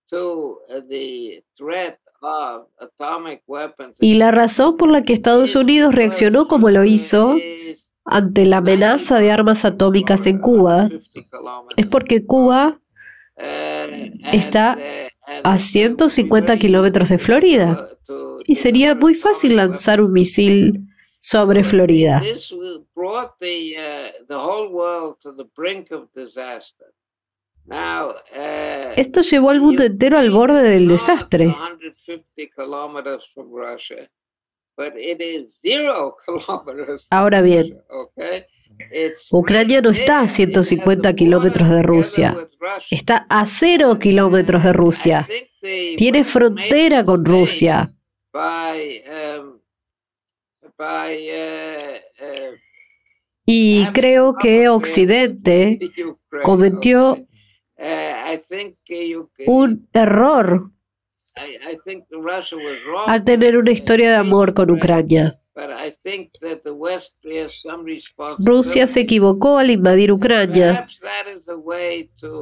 to 0.09 0.59
the 0.89 1.43
threat 1.57 1.97
of 2.22 2.68
atomic 2.80 3.41
weapons. 3.47 3.95
Y 3.99 4.16
la 4.16 4.32
razón 4.32 4.78
por 4.78 4.89
la 4.89 5.01
que 5.01 5.13
Estados 5.13 5.55
Unidos 5.55 5.95
reaccionó 5.95 6.47
como 6.47 6.70
lo 6.70 6.84
hizo 6.84 7.36
ante 8.05 8.45
la 8.45 8.57
amenaza 8.57 9.20
de 9.20 9.32
armas 9.32 9.66
atómicas 9.66 10.28
en 10.28 10.38
Cuba 10.39 10.89
es 11.76 11.88
porque 11.88 12.24
Cuba 12.24 12.80
está 14.32 14.78
uh, 14.78 15.41
a 15.43 15.57
150 15.57 16.57
kilómetros 16.57 17.09
de 17.09 17.18
Florida 17.18 17.89
y 18.45 18.55
sería 18.55 18.93
muy 18.93 19.16
fácil 19.16 19.55
lanzar 19.55 20.01
un 20.01 20.13
misil 20.13 20.88
sobre 21.26 21.63
Florida. 21.63 22.21
Esto 28.95 29.21
llevó 29.21 29.49
al 29.49 29.59
mundo 29.59 29.84
entero 29.84 30.19
al 30.19 30.30
borde 30.30 30.61
del 30.61 30.88
desastre. 30.88 31.55
Ahora 37.09 37.41
bien, 37.41 37.82
Ucrania 39.32 39.82
no 39.82 39.89
está 39.89 40.19
a 40.19 40.30
150 40.30 41.15
kilómetros 41.15 41.69
de 41.69 41.82
Rusia, 41.82 42.38
está 42.91 43.26
a 43.30 43.47
cero 43.47 43.97
kilómetros 43.97 44.63
de 44.63 44.73
Rusia, 44.73 45.28
tiene 45.97 46.23
frontera 46.23 47.03
con 47.03 47.26
Rusia. 47.26 47.91
Y 53.45 53.86
creo 53.93 54.36
que 54.36 54.69
Occidente 54.69 55.80
cometió 56.43 57.26
un 59.45 59.88
error 59.93 60.71
al 63.07 63.23
tener 63.23 63.57
una 63.57 63.71
historia 63.71 64.09
de 64.11 64.15
amor 64.15 64.53
con 64.53 64.71
Ucrania. 64.71 65.39
Rusia 68.39 68.88
se 68.88 68.99
equivocó 68.99 69.57
al 69.57 69.71
invadir 69.71 70.11
Ucrania, 70.11 70.88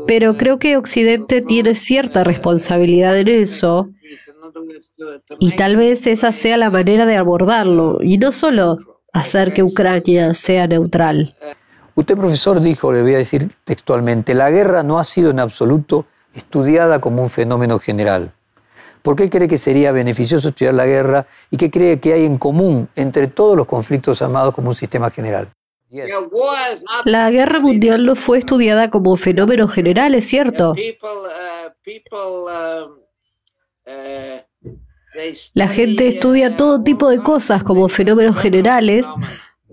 pero 0.07 0.35
creo 0.35 0.57
que 0.57 0.77
Occidente 0.77 1.41
tiene 1.41 1.75
cierta 1.75 2.23
responsabilidad 2.23 3.17
en 3.19 3.27
eso 3.27 3.89
y 5.39 5.55
tal 5.55 5.75
vez 5.75 6.07
esa 6.07 6.31
sea 6.31 6.57
la 6.57 6.69
manera 6.69 7.05
de 7.05 7.17
abordarlo, 7.17 7.99
y 8.01 8.17
no 8.17 8.31
solo 8.31 8.77
hacer 9.13 9.53
que 9.53 9.63
Ucrania 9.63 10.33
sea 10.33 10.67
neutral. 10.67 11.35
Usted, 11.95 12.17
profesor, 12.17 12.59
dijo, 12.59 12.91
le 12.91 13.03
voy 13.03 13.13
a 13.13 13.19
decir 13.19 13.49
textualmente, 13.63 14.33
la 14.33 14.49
guerra 14.49 14.83
no 14.83 14.97
ha 14.97 15.03
sido 15.03 15.29
en 15.29 15.39
absoluto 15.39 16.05
estudiada 16.33 16.99
como 16.99 17.21
un 17.21 17.29
fenómeno 17.29 17.77
general. 17.77 18.31
¿Por 19.03 19.15
qué 19.15 19.29
cree 19.29 19.47
que 19.47 19.57
sería 19.57 19.91
beneficioso 19.91 20.49
estudiar 20.49 20.73
la 20.73 20.85
guerra 20.85 21.27
y 21.51 21.57
qué 21.57 21.69
cree 21.69 21.99
que 21.99 22.13
hay 22.13 22.25
en 22.25 22.37
común 22.37 22.87
entre 22.95 23.27
todos 23.27 23.55
los 23.55 23.67
conflictos 23.67 24.21
armados 24.21 24.55
como 24.55 24.69
un 24.69 24.75
sistema 24.75 25.11
general? 25.11 25.49
La 27.05 27.29
guerra 27.29 27.59
mundial 27.59 28.05
no 28.05 28.15
fue 28.15 28.39
estudiada 28.39 28.89
como 28.89 29.15
fenómeno 29.15 29.67
general, 29.67 30.15
es 30.15 30.25
cierto. 30.25 30.73
La 35.53 35.67
gente 35.67 36.07
estudia 36.07 36.55
todo 36.55 36.83
tipo 36.83 37.09
de 37.09 37.19
cosas 37.19 37.63
como 37.63 37.89
fenómenos 37.89 38.37
generales, 38.37 39.05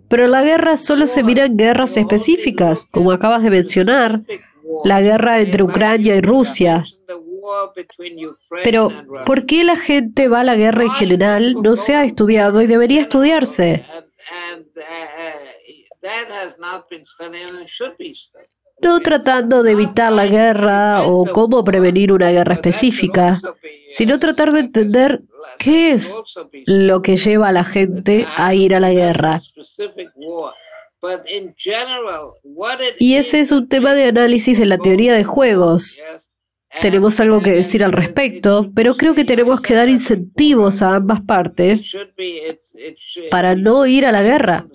pero 0.09 0.27
la 0.27 0.43
guerra 0.43 0.77
solo 0.77 1.07
se 1.07 1.23
mira 1.23 1.47
en 1.47 1.57
guerras 1.57 1.97
específicas, 1.97 2.87
como 2.91 3.13
acabas 3.13 3.43
de 3.43 3.51
mencionar, 3.51 4.23
la 4.85 5.01
guerra 5.01 5.41
entre 5.41 5.63
Ucrania 5.63 6.17
y 6.17 6.21
Rusia. 6.21 6.85
Pero, 8.63 8.91
¿por 9.27 9.47
qué 9.47 9.65
la 9.65 9.77
gente 9.77 10.29
va 10.29 10.41
a 10.41 10.45
la 10.45 10.57
guerra 10.57 10.85
en 10.85 10.93
general? 10.93 11.57
No 11.63 11.77
se 11.77 11.95
ha 11.95 12.05
estudiado 12.05 12.63
y 12.63 12.67
debería 12.67 13.01
estudiarse 13.01 13.85
no 18.83 19.01
tratando 19.01 19.63
de 19.63 19.73
evitar 19.73 20.13
la 20.13 20.27
guerra 20.27 21.07
o 21.07 21.27
cómo 21.27 21.65
prevenir 21.65 22.13
una 22.13 22.31
guerra 22.31 22.55
específica, 22.55 23.41
sino 23.89 24.19
tratar 24.19 24.53
de 24.53 24.61
entender 24.61 25.23
qué 25.59 25.93
es 25.93 26.17
lo 26.67 27.03
que 27.03 27.17
lleva 27.17 27.49
a 27.49 27.53
la 27.53 27.65
gente 27.65 28.27
a 28.37 28.55
ir 28.55 28.75
a 28.75 28.81
la 28.81 28.93
guerra. 28.93 29.41
Y 32.99 33.15
ese 33.15 33.41
es 33.41 33.53
un 33.53 33.69
tema 33.69 33.95
de 33.95 34.05
análisis 34.05 34.59
de 34.59 34.67
la 34.67 34.79
teoría 34.79 35.15
de 35.15 35.25
juegos. 35.25 36.01
Tenemos 36.81 37.19
algo 37.19 37.43
que 37.43 37.51
decir 37.51 37.83
al 37.83 37.93
respecto, 37.93 38.71
pero 38.75 38.97
creo 38.97 39.15
que 39.15 39.25
tenemos 39.25 39.61
que 39.61 39.75
dar 39.75 39.89
incentivos 39.89 40.83
a 40.83 40.95
ambas 40.95 41.21
partes 41.23 41.97
para 43.31 43.57
no 43.57 43.87
ir 43.87 44.07
a 44.07 44.13
la 44.13 44.23
guerra. 44.23 44.67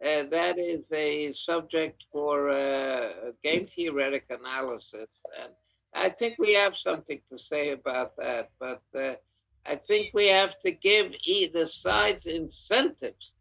Uh, 0.00 0.22
that 0.30 0.58
is 0.58 0.86
a 0.92 1.32
subject 1.32 2.04
for 2.12 2.50
uh, 2.50 3.32
game 3.42 3.66
theoretic 3.66 4.26
analysis. 4.30 5.10
And 5.42 5.52
I 5.92 6.08
think 6.08 6.36
we 6.38 6.54
have 6.54 6.76
something 6.76 7.20
to 7.30 7.38
say 7.38 7.70
about 7.70 8.16
that, 8.16 8.50
but 8.60 8.82
uh, 8.94 9.14
I 9.66 9.76
think 9.76 10.10
we 10.14 10.28
have 10.28 10.54
to 10.64 10.70
give 10.70 11.14
either 11.24 11.66
sides 11.66 12.26
incentives. 12.26 13.32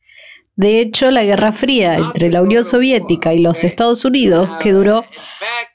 De 0.55 0.79
hecho, 0.79 1.11
la 1.11 1.23
Guerra 1.23 1.53
Fría 1.53 1.95
entre 1.95 2.31
la 2.31 2.41
Unión 2.41 2.65
Soviética 2.65 3.33
y 3.33 3.39
los 3.39 3.63
Estados 3.63 4.03
Unidos, 4.05 4.49
que 4.59 4.71
duró 4.71 5.05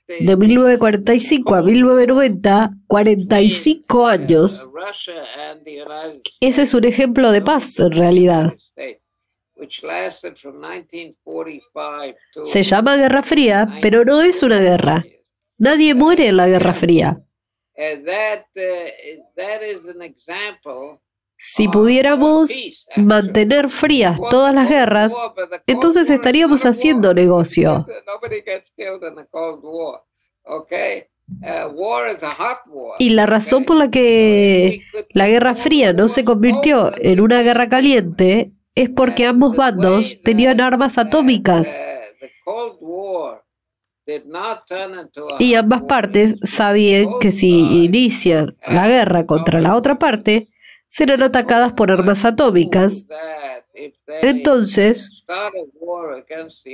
de 0.09 0.37
1945 0.37 1.55
a 1.55 1.63
1990, 1.63 2.71
45 2.89 4.07
años, 4.07 4.69
ese 6.41 6.63
es 6.63 6.75
un 6.75 6.85
ejemplo 6.85 7.31
de 7.31 7.43
paz 7.43 7.79
en 7.79 7.93
realidad. 7.93 8.55
Se 12.45 12.63
llama 12.63 12.97
Guerra 12.97 13.23
Fría, 13.23 13.69
pero 13.81 14.05
no 14.05 14.21
es 14.23 14.43
una 14.43 14.61
guerra. 14.61 15.05
Nadie 15.59 15.95
muere 15.95 16.29
en 16.29 16.37
la 16.37 16.49
Guerra 16.49 16.75
Fría. 16.75 17.21
Uh, 17.75 18.03
si 21.37 21.69
pudiéramos 21.69 22.51
mantener 22.97 23.69
frías 23.69 24.21
todas 24.31 24.55
las 24.55 24.69
guerras, 24.69 25.15
entonces 25.67 26.11
estaríamos 26.11 26.65
haciendo 26.65 27.15
negocio. 27.15 27.87
Y 32.99 33.11
la 33.11 33.27
razón 33.27 33.65
por 33.65 33.77
la 33.77 33.91
que 33.91 34.83
la 35.11 35.29
Guerra 35.29 35.55
Fría 35.55 35.93
no 35.93 36.09
se 36.09 36.25
convirtió 36.25 36.91
en 36.97 37.21
una 37.21 37.43
guerra 37.43 37.69
caliente 37.69 38.53
es 38.75 38.91
porque 38.91 39.27
ambos 39.27 39.57
bandos 39.57 40.21
tenían 40.23 40.61
armas 40.61 40.99
atómicas. 40.99 41.83
Y 45.39 45.55
ambas 45.55 45.83
partes 45.83 46.35
sabían 46.43 47.19
que 47.21 47.31
si 47.31 47.85
inician 47.85 48.57
la 48.67 48.89
guerra 48.89 49.27
contra 49.27 49.61
la 49.61 49.77
otra 49.77 49.99
parte, 49.99 50.49
serán 50.89 51.23
atacadas 51.23 51.73
por 51.75 51.91
armas 51.91 52.25
atómicas. 52.25 53.07
Entonces, 54.23 55.25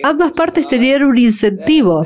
ambas 0.03 0.33
partes 0.33 0.67
tenían 0.67 1.05
un 1.05 1.19
incentivo. 1.19 2.05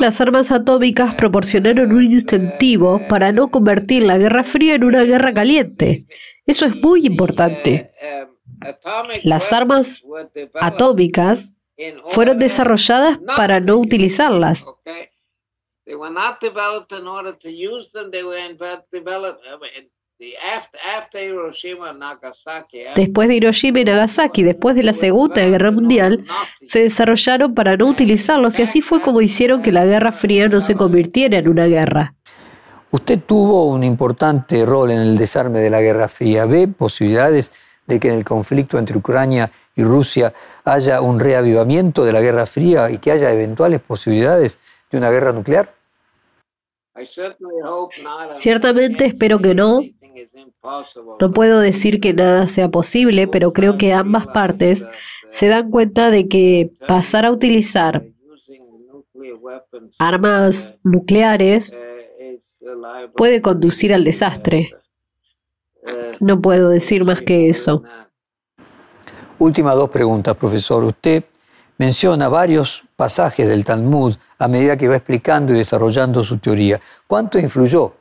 Las 0.00 0.20
armas 0.20 0.50
atómicas 0.50 1.14
proporcionaron 1.14 1.92
un 1.92 2.04
incentivo 2.04 3.00
para 3.08 3.30
no 3.30 3.50
convertir 3.50 4.02
la 4.02 4.18
Guerra 4.18 4.42
Fría 4.42 4.74
en 4.74 4.84
una 4.84 5.02
guerra 5.04 5.32
caliente. 5.32 6.06
Eso 6.44 6.66
es 6.66 6.74
muy 6.76 7.06
importante. 7.06 7.92
Las 9.22 9.52
armas 9.52 10.04
atómicas 10.54 11.54
fueron 12.06 12.38
desarrolladas 12.38 13.18
para 13.36 13.60
no 13.60 13.76
utilizarlas. 13.76 14.66
Después 22.94 23.28
de 23.28 23.34
Hiroshima 23.34 23.80
y 23.80 23.84
Nagasaki, 23.84 24.42
después 24.42 24.76
de 24.76 24.82
la 24.82 24.92
Segunda 24.92 25.44
Guerra 25.44 25.70
Mundial, 25.70 26.24
se 26.62 26.80
desarrollaron 26.80 27.54
para 27.54 27.76
no 27.76 27.88
utilizarlos 27.88 28.58
y 28.58 28.62
así 28.62 28.82
fue 28.82 29.02
como 29.02 29.20
hicieron 29.20 29.62
que 29.62 29.72
la 29.72 29.84
Guerra 29.84 30.12
Fría 30.12 30.48
no 30.48 30.60
se 30.60 30.74
convirtiera 30.74 31.38
en 31.38 31.48
una 31.48 31.66
guerra. 31.66 32.14
Usted 32.92 33.20
tuvo 33.20 33.68
un 33.68 33.82
importante 33.82 34.64
rol 34.66 34.90
en 34.90 34.98
el 34.98 35.18
desarme 35.18 35.60
de 35.60 35.70
la 35.70 35.80
Guerra 35.80 36.08
Fría. 36.08 36.44
¿Ve 36.44 36.68
posibilidades 36.68 37.50
de 37.86 37.98
que 37.98 38.08
en 38.08 38.14
el 38.14 38.24
conflicto 38.24 38.78
entre 38.78 38.98
Ucrania 38.98 39.50
y 39.74 39.82
Rusia 39.82 40.32
haya 40.64 41.00
un 41.00 41.18
reavivamiento 41.18 42.04
de 42.04 42.12
la 42.12 42.20
Guerra 42.20 42.46
Fría 42.46 42.90
y 42.90 42.98
que 42.98 43.10
haya 43.10 43.30
eventuales 43.30 43.80
posibilidades 43.80 44.58
de 44.90 44.98
una 44.98 45.10
guerra 45.10 45.32
nuclear? 45.32 45.74
Ciertamente 48.34 49.06
espero 49.06 49.38
que 49.38 49.54
no. 49.54 49.80
No 51.20 51.30
puedo 51.32 51.60
decir 51.60 52.00
que 52.00 52.12
nada 52.12 52.46
sea 52.46 52.70
posible, 52.70 53.28
pero 53.28 53.52
creo 53.52 53.78
que 53.78 53.92
ambas 53.92 54.26
partes 54.26 54.86
se 55.30 55.48
dan 55.48 55.70
cuenta 55.70 56.10
de 56.10 56.28
que 56.28 56.70
pasar 56.86 57.26
a 57.26 57.30
utilizar 57.30 58.04
armas 59.98 60.76
nucleares 60.82 61.80
puede 63.16 63.42
conducir 63.42 63.92
al 63.94 64.04
desastre. 64.04 64.70
No 66.20 66.40
puedo 66.40 66.68
decir 66.68 67.04
más 67.04 67.22
que 67.22 67.48
eso. 67.48 67.82
Últimas 69.38 69.74
dos 69.74 69.90
preguntas, 69.90 70.36
profesor. 70.36 70.84
Usted 70.84 71.24
menciona 71.78 72.28
varios 72.28 72.84
pasajes 72.94 73.48
del 73.48 73.64
Talmud 73.64 74.14
a 74.38 74.46
medida 74.46 74.76
que 74.76 74.88
va 74.88 74.96
explicando 74.96 75.52
y 75.52 75.58
desarrollando 75.58 76.22
su 76.22 76.38
teoría. 76.38 76.80
¿Cuánto 77.06 77.38
influyó 77.38 77.94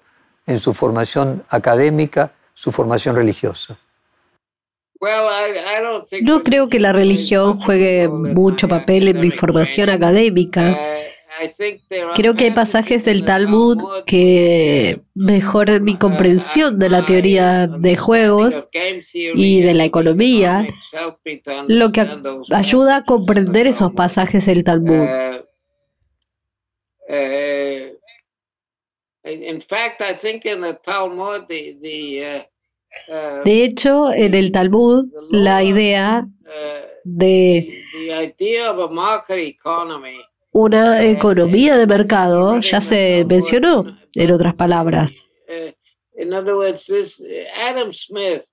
en 0.48 0.60
su 0.60 0.74
formación 0.74 1.44
académica, 1.50 2.34
su 2.54 2.72
formación 2.72 3.16
religiosa? 3.16 3.78
No 6.22 6.44
creo 6.44 6.70
que 6.70 6.80
la 6.80 6.94
religión 6.94 7.60
juegue 7.60 8.08
mucho 8.08 8.68
papel 8.68 9.08
en 9.08 9.20
mi 9.20 9.32
formación 9.32 9.90
académica. 9.90 10.80
Creo 12.14 12.36
que 12.36 12.46
hay 12.46 12.52
pasajes 12.52 13.06
del 13.06 13.26
Talmud 13.26 13.78
que 14.06 15.02
mejoran 15.16 15.84
mi 15.84 15.98
comprensión 15.98 16.78
de 16.78 16.90
la 16.90 17.04
teoría 17.04 17.68
de 17.68 17.96
juegos 17.96 18.68
y 19.34 19.62
de 19.62 19.74
la 19.74 19.86
economía, 19.86 20.68
lo 21.68 21.92
que 21.92 22.08
ayuda 22.52 22.98
a 22.98 23.06
comprender 23.06 23.66
esos 23.66 23.94
pasajes 23.94 24.46
del 24.46 24.64
Talmud. 24.64 25.08
De 33.46 33.64
hecho, 33.64 34.12
en 34.14 34.34
el 34.34 34.52
Talmud, 34.52 35.06
la 35.30 35.64
idea 35.64 36.28
de 37.04 37.84
una 40.52 41.06
economía 41.06 41.78
de 41.78 41.88
mercado 41.88 42.60
ya 42.60 42.82
se 42.82 43.26
mencionó, 43.26 43.98
en 44.16 44.32
otras 44.32 44.54
palabras. 44.56 45.26
Adam 47.56 47.94
Smith 47.94 48.44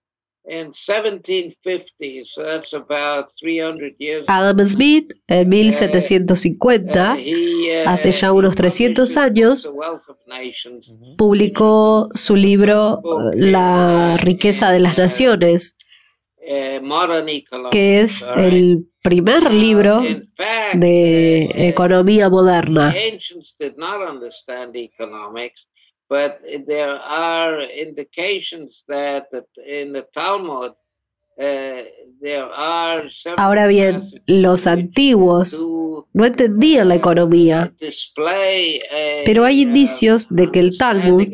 en 5.29 5.49
1750, 5.49 7.19
hace 7.87 8.11
ya 8.11 8.33
unos 8.33 8.57
300 8.57 9.17
años, 9.19 9.71
publicó 11.17 12.09
su 12.15 12.35
libro 12.35 13.01
La 13.35 14.17
riqueza 14.17 14.73
de 14.73 14.81
las 14.81 14.97
naciones, 14.97 15.77
que 17.71 18.01
es 18.01 18.27
el 18.35 18.89
primer 19.03 19.53
libro 19.53 20.01
de 20.75 21.69
economía 21.69 22.31
moderna. 22.31 22.95
Ahora 33.37 33.67
bien, 33.67 34.11
los 34.27 34.67
antiguos 34.67 35.67
no 36.13 36.25
entendían 36.25 36.89
la 36.89 36.97
economía, 36.97 37.73
pero 39.25 39.45
hay 39.45 39.63
indicios 39.63 40.27
de 40.31 40.51
que 40.51 40.61
el 40.61 40.79
Talmud, 40.79 41.29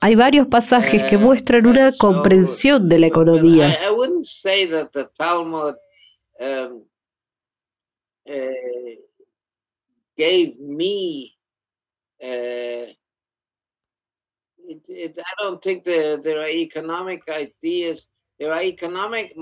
hay 0.00 0.14
varios 0.16 0.48
pasajes 0.48 1.04
que 1.04 1.16
muestran 1.16 1.66
una 1.66 1.92
comprensión 1.92 2.88
de 2.88 2.98
la 2.98 3.06
economía. 3.06 3.78
Um, 6.38 6.84
uh, 8.26 8.96
gave 10.18 10.54
me 10.60 11.32
uh, 12.20 12.92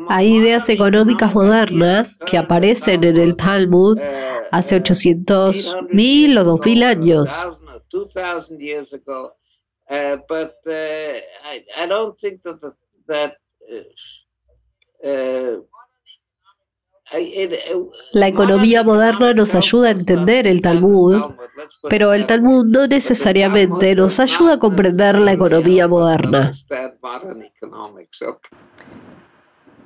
hay 0.09 0.37
ideas 0.37 0.68
económicas 0.68 1.35
modernas 1.35 2.18
que 2.18 2.39
aparecen 2.39 3.03
en 3.05 3.16
el 3.16 3.37
Talmud 3.37 3.99
uh, 3.99 4.03
hace 4.53 4.76
800 4.76 5.76
mil 5.91 6.39
o 6.39 6.45
2000 6.45 6.82
años. 6.85 7.45
But 10.28 10.55
I 10.66 11.87
don't 11.87 12.18
think 12.20 12.43
that 12.43 12.59
that 13.07 13.37
la 18.12 18.29
economía 18.29 18.83
moderna 18.83 19.35
nos 19.35 19.55
ayuda 19.55 19.89
a 19.89 19.91
entender 19.93 20.47
el 20.47 20.61
Talmud, 20.61 21.23
pero 21.89 22.12
el 22.12 22.27
Talmud 22.27 22.65
no 22.67 22.87
necesariamente 22.87 23.95
nos 23.95 24.19
ayuda 24.21 24.55
a 24.55 24.59
comprender 24.59 25.19
la 25.19 25.33
economía 25.33 25.87
moderna. 25.89 26.53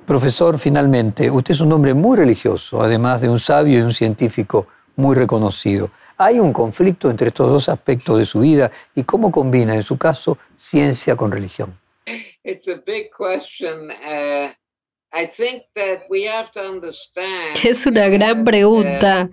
Profesor, 0.05 0.57
finalmente, 0.57 1.29
usted 1.29 1.53
es 1.53 1.61
un 1.61 1.71
hombre 1.71 1.93
muy 1.93 2.17
religioso, 2.17 2.81
además 2.81 3.21
de 3.21 3.29
un 3.29 3.39
sabio 3.39 3.77
y 3.77 3.81
un 3.81 3.93
científico 3.93 4.65
muy 4.95 5.15
reconocido. 5.15 5.91
¿Hay 6.17 6.39
un 6.39 6.51
conflicto 6.51 7.09
entre 7.09 7.27
estos 7.27 7.49
dos 7.49 7.69
aspectos 7.69 8.17
de 8.17 8.25
su 8.25 8.39
vida 8.39 8.71
y 8.95 9.03
cómo 9.03 9.31
combina, 9.31 9.75
en 9.75 9.83
su 9.83 9.97
caso, 9.97 10.37
ciencia 10.57 11.15
con 11.15 11.31
religión? 11.31 11.77
Es 17.63 17.85
una 17.85 18.07
gran 18.09 18.43
pregunta. 18.43 19.29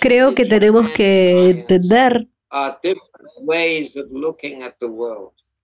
Creo 0.00 0.34
que 0.34 0.46
tenemos 0.46 0.88
que 0.90 1.50
entender 1.50 2.28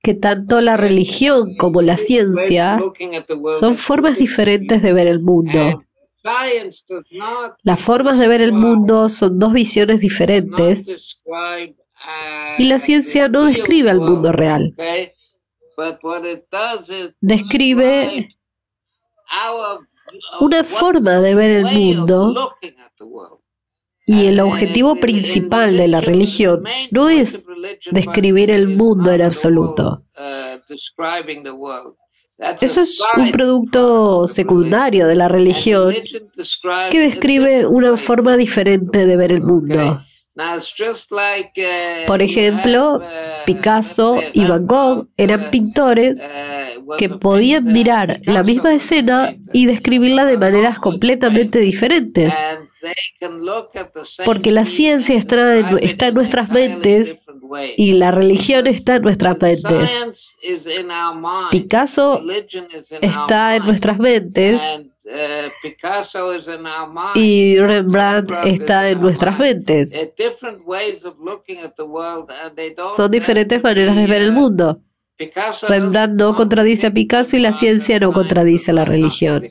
que 0.03 0.15
tanto 0.15 0.61
la 0.61 0.77
religión 0.77 1.55
como 1.57 1.81
la 1.81 1.97
ciencia 1.97 2.79
son 3.59 3.77
formas 3.77 4.19
diferentes 4.19 4.83
de 4.83 4.93
ver 4.93 5.07
el 5.07 5.21
mundo. 5.21 5.83
Las 7.63 7.81
formas 7.81 8.19
de 8.19 8.29
ver 8.29 8.43
el 8.43 8.53
mundo 8.53 9.09
son 9.09 9.39
dos 9.39 9.55
visiones 9.55 10.01
diferentes 10.01 11.19
y 12.59 12.65
la 12.65 12.79
ciencia 12.79 13.29
no 13.29 13.45
describe 13.47 13.91
el 13.91 14.01
mundo 14.01 14.33
real 14.33 14.75
describe 17.21 18.29
una 20.41 20.65
forma 20.65 21.21
de 21.21 21.35
ver 21.35 21.51
el 21.51 21.65
mundo 21.65 22.57
y 24.07 24.27
el 24.27 24.41
objetivo 24.41 24.97
principal 24.97 25.77
de 25.77 25.89
la 25.89 26.01
religión 26.01 26.65
no 26.91 27.09
es 27.09 27.47
describir 27.91 28.51
el 28.51 28.69
mundo 28.69 29.11
en 29.13 29.23
absoluto. 29.23 30.05
Eso 32.61 32.81
es 32.81 33.01
un 33.17 33.31
producto 33.31 34.27
secundario 34.27 35.07
de 35.07 35.15
la 35.15 35.29
religión 35.29 35.95
que 36.91 37.01
describe 37.01 37.67
una 37.67 37.97
forma 37.97 38.37
diferente 38.37 39.07
de 39.07 39.17
ver 39.17 39.33
el 39.33 39.41
mundo. 39.41 40.03
Por 42.07 42.23
ejemplo, 42.23 43.01
Picasso 43.47 44.21
y 44.33 44.45
Van 44.45 44.67
Gogh 44.67 45.09
eran 45.17 45.51
pintores 45.51 46.29
que 46.99 47.09
podían 47.09 47.65
mirar 47.65 48.21
la 48.25 48.43
misma 48.43 48.75
escena 48.75 49.37
y 49.53 49.67
describirla 49.67 50.27
de 50.27 50.37
maneras 50.37 50.81
completamente 50.81 51.61
diferentes, 51.61 52.35
porque 54.25 54.51
la 54.51 54.65
ciencia 54.65 55.17
está 55.17 55.57
en, 55.57 55.79
está 55.83 56.09
en 56.09 56.15
nuestras 56.15 56.51
mentes 56.51 57.21
y 57.77 57.93
la 57.93 58.11
religión 58.11 58.67
está 58.67 58.97
en 58.97 59.03
nuestras 59.03 59.37
mentes. 59.41 59.91
Picasso 61.51 62.21
está 63.01 63.57
en 63.57 63.65
nuestras 63.65 63.99
mentes 64.01 64.63
y 67.15 67.59
Rembrandt 67.59 68.33
está 68.45 68.89
en 68.89 69.01
nuestras 69.01 69.39
mentes. 69.39 69.93
Son 72.97 73.11
diferentes 73.11 73.63
maneras 73.63 73.97
de 73.97 74.07
ver 74.07 74.23
el 74.23 74.33
mundo. 74.33 74.81
Rembrandt 75.69 76.15
no 76.15 76.35
contradice 76.35 76.87
a 76.87 76.91
Picasso 76.91 77.37
y 77.37 77.41
la 77.41 77.53
ciencia 77.53 77.99
no 77.99 78.13
contradice 78.13 78.71
a 78.71 78.75
la 78.75 78.85
religión. 78.85 79.51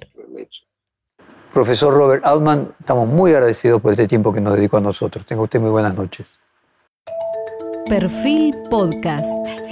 Profesor 1.53 1.93
Robert 1.93 2.25
Altman, 2.25 2.73
estamos 2.79 3.07
muy 3.07 3.31
agradecidos 3.31 3.79
por 3.79 3.91
este 3.91 4.07
tiempo 4.07 4.33
que 4.33 4.41
nos 4.41 4.55
dedicó 4.55 4.77
a 4.77 4.81
nosotros. 4.81 5.23
Tenga 5.23 5.43
usted 5.43 5.59
muy 5.59 5.69
buenas 5.69 5.93
noches. 5.93 6.39
Perfil 7.87 8.55
Podcast. 8.71 9.62